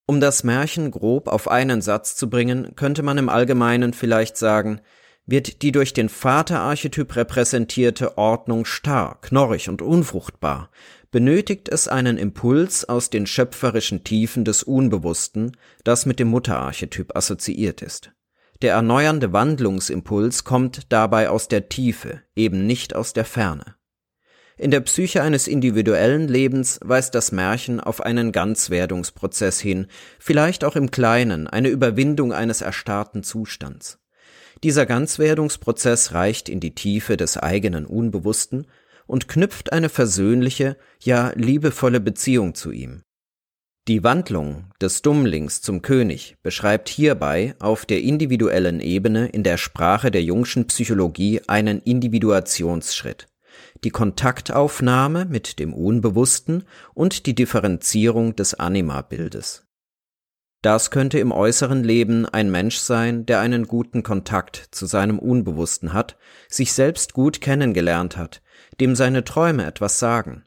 Um 0.07 0.21
das 0.21 0.45
Märchen 0.45 0.93
grob 0.93 1.27
auf 1.27 1.49
einen 1.49 1.83
Satz 1.83 2.15
zu 2.15 2.31
bringen, 2.31 2.77
könnte 2.77 3.03
man 3.03 3.19
im 3.19 3.29
Allgemeinen 3.29 3.95
vielleicht 3.95 4.37
sagen, 4.37 4.81
wird 5.27 5.63
die 5.63 5.73
durch 5.73 5.93
den 5.93 6.09
Vaterarchetyp 6.09 7.15
repräsentierte 7.17 8.19
Ordnung 8.19 8.65
starr, 8.65 9.21
knorrig 9.21 9.69
und 9.69 9.83
unfruchtbar, 9.83 10.71
benötigt 11.11 11.69
es 11.69 11.89
einen 11.89 12.19
Impuls 12.19 12.89
aus 12.89 13.11
den 13.11 13.27
schöpferischen 13.27 14.03
Tiefen 14.03 14.45
des 14.45 14.63
Unbewussten, 14.63 15.57
das 15.85 16.07
mit 16.07 16.19
dem 16.19 16.29
Mutterarchetyp 16.29 17.17
assoziiert 17.17 17.83
ist. 17.83 18.13
Der 18.63 18.75
erneuernde 18.75 19.33
Wandlungsimpuls 19.33 20.45
kommt 20.45 20.93
dabei 20.93 21.29
aus 21.29 21.49
der 21.49 21.69
Tiefe, 21.69 22.23
eben 22.35 22.67
nicht 22.67 22.95
aus 22.95 23.13
der 23.13 23.25
Ferne. 23.25 23.77
In 24.57 24.71
der 24.71 24.81
Psyche 24.81 25.23
eines 25.23 25.49
individuellen 25.49 26.29
Lebens 26.29 26.79
weist 26.85 27.15
das 27.15 27.33
Märchen 27.33 27.81
auf 27.81 28.01
einen 28.01 28.33
Ganzwerdungsprozess 28.33 29.61
hin, 29.61 29.89
vielleicht 30.19 30.63
auch 30.63 30.77
im 30.77 30.91
Kleinen 30.91 31.49
eine 31.49 31.69
Überwindung 31.69 32.33
eines 32.33 32.61
erstarrten 32.61 33.23
Zustands. 33.23 33.99
Dieser 34.65 34.87
Ganzwerdungsprozess 34.87 36.13
reicht 36.13 36.49
in 36.49 36.61
die 36.61 36.75
Tiefe 36.75 37.17
des 37.17 37.37
eigenen 37.37 37.85
Unbewussten 37.85 38.67
und 39.07 39.27
knüpft 39.27 39.73
eine 39.73 39.89
versöhnliche, 39.89 40.77
ja 41.03 41.33
liebevolle 41.35 42.01
Beziehung 42.01 42.55
zu 42.55 42.71
ihm. 42.71 43.03
Die 43.89 44.05
Wandlung 44.05 44.67
des 44.81 45.03
Dummlings 45.03 45.61
zum 45.61 45.83
König 45.83 46.37
beschreibt 46.45 46.89
hierbei 46.89 47.57
auf 47.59 47.85
der 47.85 48.01
individuellen 48.01 48.79
Ebene 48.79 49.27
in 49.27 49.43
der 49.43 49.57
Sprache 49.57 50.13
der 50.13 50.23
Jungschen 50.23 50.69
Psychologie 50.69 51.41
einen 51.49 51.81
Individuationsschritt, 51.81 53.27
die 53.83 53.91
Kontaktaufnahme 53.91 55.25
mit 55.25 55.59
dem 55.59 55.75
Unbewussten 55.75 56.63
und 56.95 57.27
die 57.27 57.35
Differenzierung 57.35 58.37
des 58.37 58.55
Anima-Bildes. 58.55 59.67
Das 60.63 60.91
könnte 60.93 61.19
im 61.19 61.33
äußeren 61.33 61.83
Leben 61.83 62.25
ein 62.25 62.51
Mensch 62.51 62.77
sein, 62.77 63.27
der 63.27 63.41
einen 63.41 63.67
guten 63.67 64.03
Kontakt 64.03 64.69
zu 64.71 64.87
seinem 64.87 65.19
Unbewussten 65.19 65.93
hat, 65.93 66.17
sich 66.49 66.73
selbst 66.73 67.15
gut 67.15 67.41
kennengelernt 67.41 68.17
hat, 68.17 68.43
dem 68.81 68.95
seine 68.95 69.25
Träume 69.25 69.67
etwas 69.67 69.99
sagen, 69.99 70.45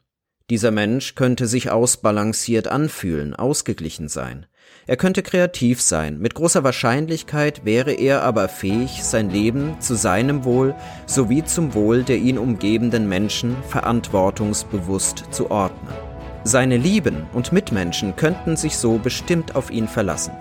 dieser 0.48 0.70
Mensch 0.70 1.16
könnte 1.16 1.48
sich 1.48 1.72
ausbalanciert 1.72 2.68
anfühlen, 2.68 3.34
ausgeglichen 3.34 4.06
sein. 4.06 4.46
Er 4.86 4.96
könnte 4.96 5.24
kreativ 5.24 5.82
sein, 5.82 6.18
mit 6.18 6.34
großer 6.34 6.62
Wahrscheinlichkeit 6.62 7.64
wäre 7.64 7.92
er 7.92 8.22
aber 8.22 8.48
fähig, 8.48 9.02
sein 9.02 9.28
Leben 9.28 9.80
zu 9.80 9.96
seinem 9.96 10.44
Wohl 10.44 10.76
sowie 11.06 11.44
zum 11.44 11.74
Wohl 11.74 12.04
der 12.04 12.18
ihn 12.18 12.38
umgebenden 12.38 13.08
Menschen 13.08 13.56
verantwortungsbewusst 13.68 15.24
zu 15.32 15.50
ordnen. 15.50 16.05
Seine 16.46 16.76
Lieben 16.76 17.26
und 17.32 17.50
Mitmenschen 17.50 18.14
könnten 18.14 18.56
sich 18.56 18.78
so 18.78 18.98
bestimmt 18.98 19.56
auf 19.56 19.72
ihn 19.72 19.88
verlassen. 19.88 20.32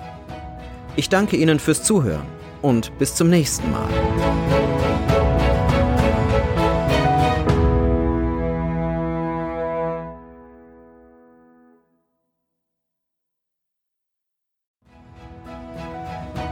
Ich 0.95 1.09
danke 1.09 1.35
Ihnen 1.35 1.57
fürs 1.57 1.81
Zuhören 1.81 2.27
und 2.61 2.95
bis 2.99 3.15
zum 3.15 3.31
nächsten 3.31 3.71
Mal. 3.71 3.89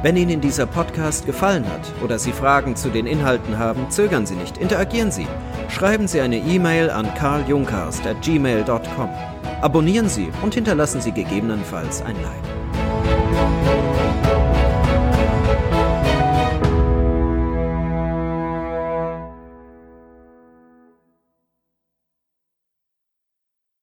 Wenn 0.02 0.18
Ihnen 0.18 0.42
dieser 0.42 0.66
Podcast 0.66 1.28
gefallen 1.28 1.70
hat 1.70 1.92
oder 2.04 2.18
Sie 2.18 2.32
Fragen 2.32 2.76
zu 2.76 2.90
den 2.90 3.06
Inhalten 3.06 3.60
haben, 3.60 3.92
zögern 3.92 4.26
Sie 4.26 4.36
nicht, 4.36 4.58
interagieren 4.58 5.12
Sie. 5.12 5.28
Schreiben 5.70 6.08
Sie 6.08 6.22
eine 6.22 6.38
E-Mail 6.38 6.90
an 6.90 7.14
karljunkast.gmail.com. 7.14 9.33
Abonnieren 9.64 10.10
Sie 10.10 10.30
und 10.42 10.56
hinterlassen 10.56 11.00
Sie 11.00 11.14
gegebenenfalls 11.14 12.02
ein 12.02 12.22
Like. 12.22 12.63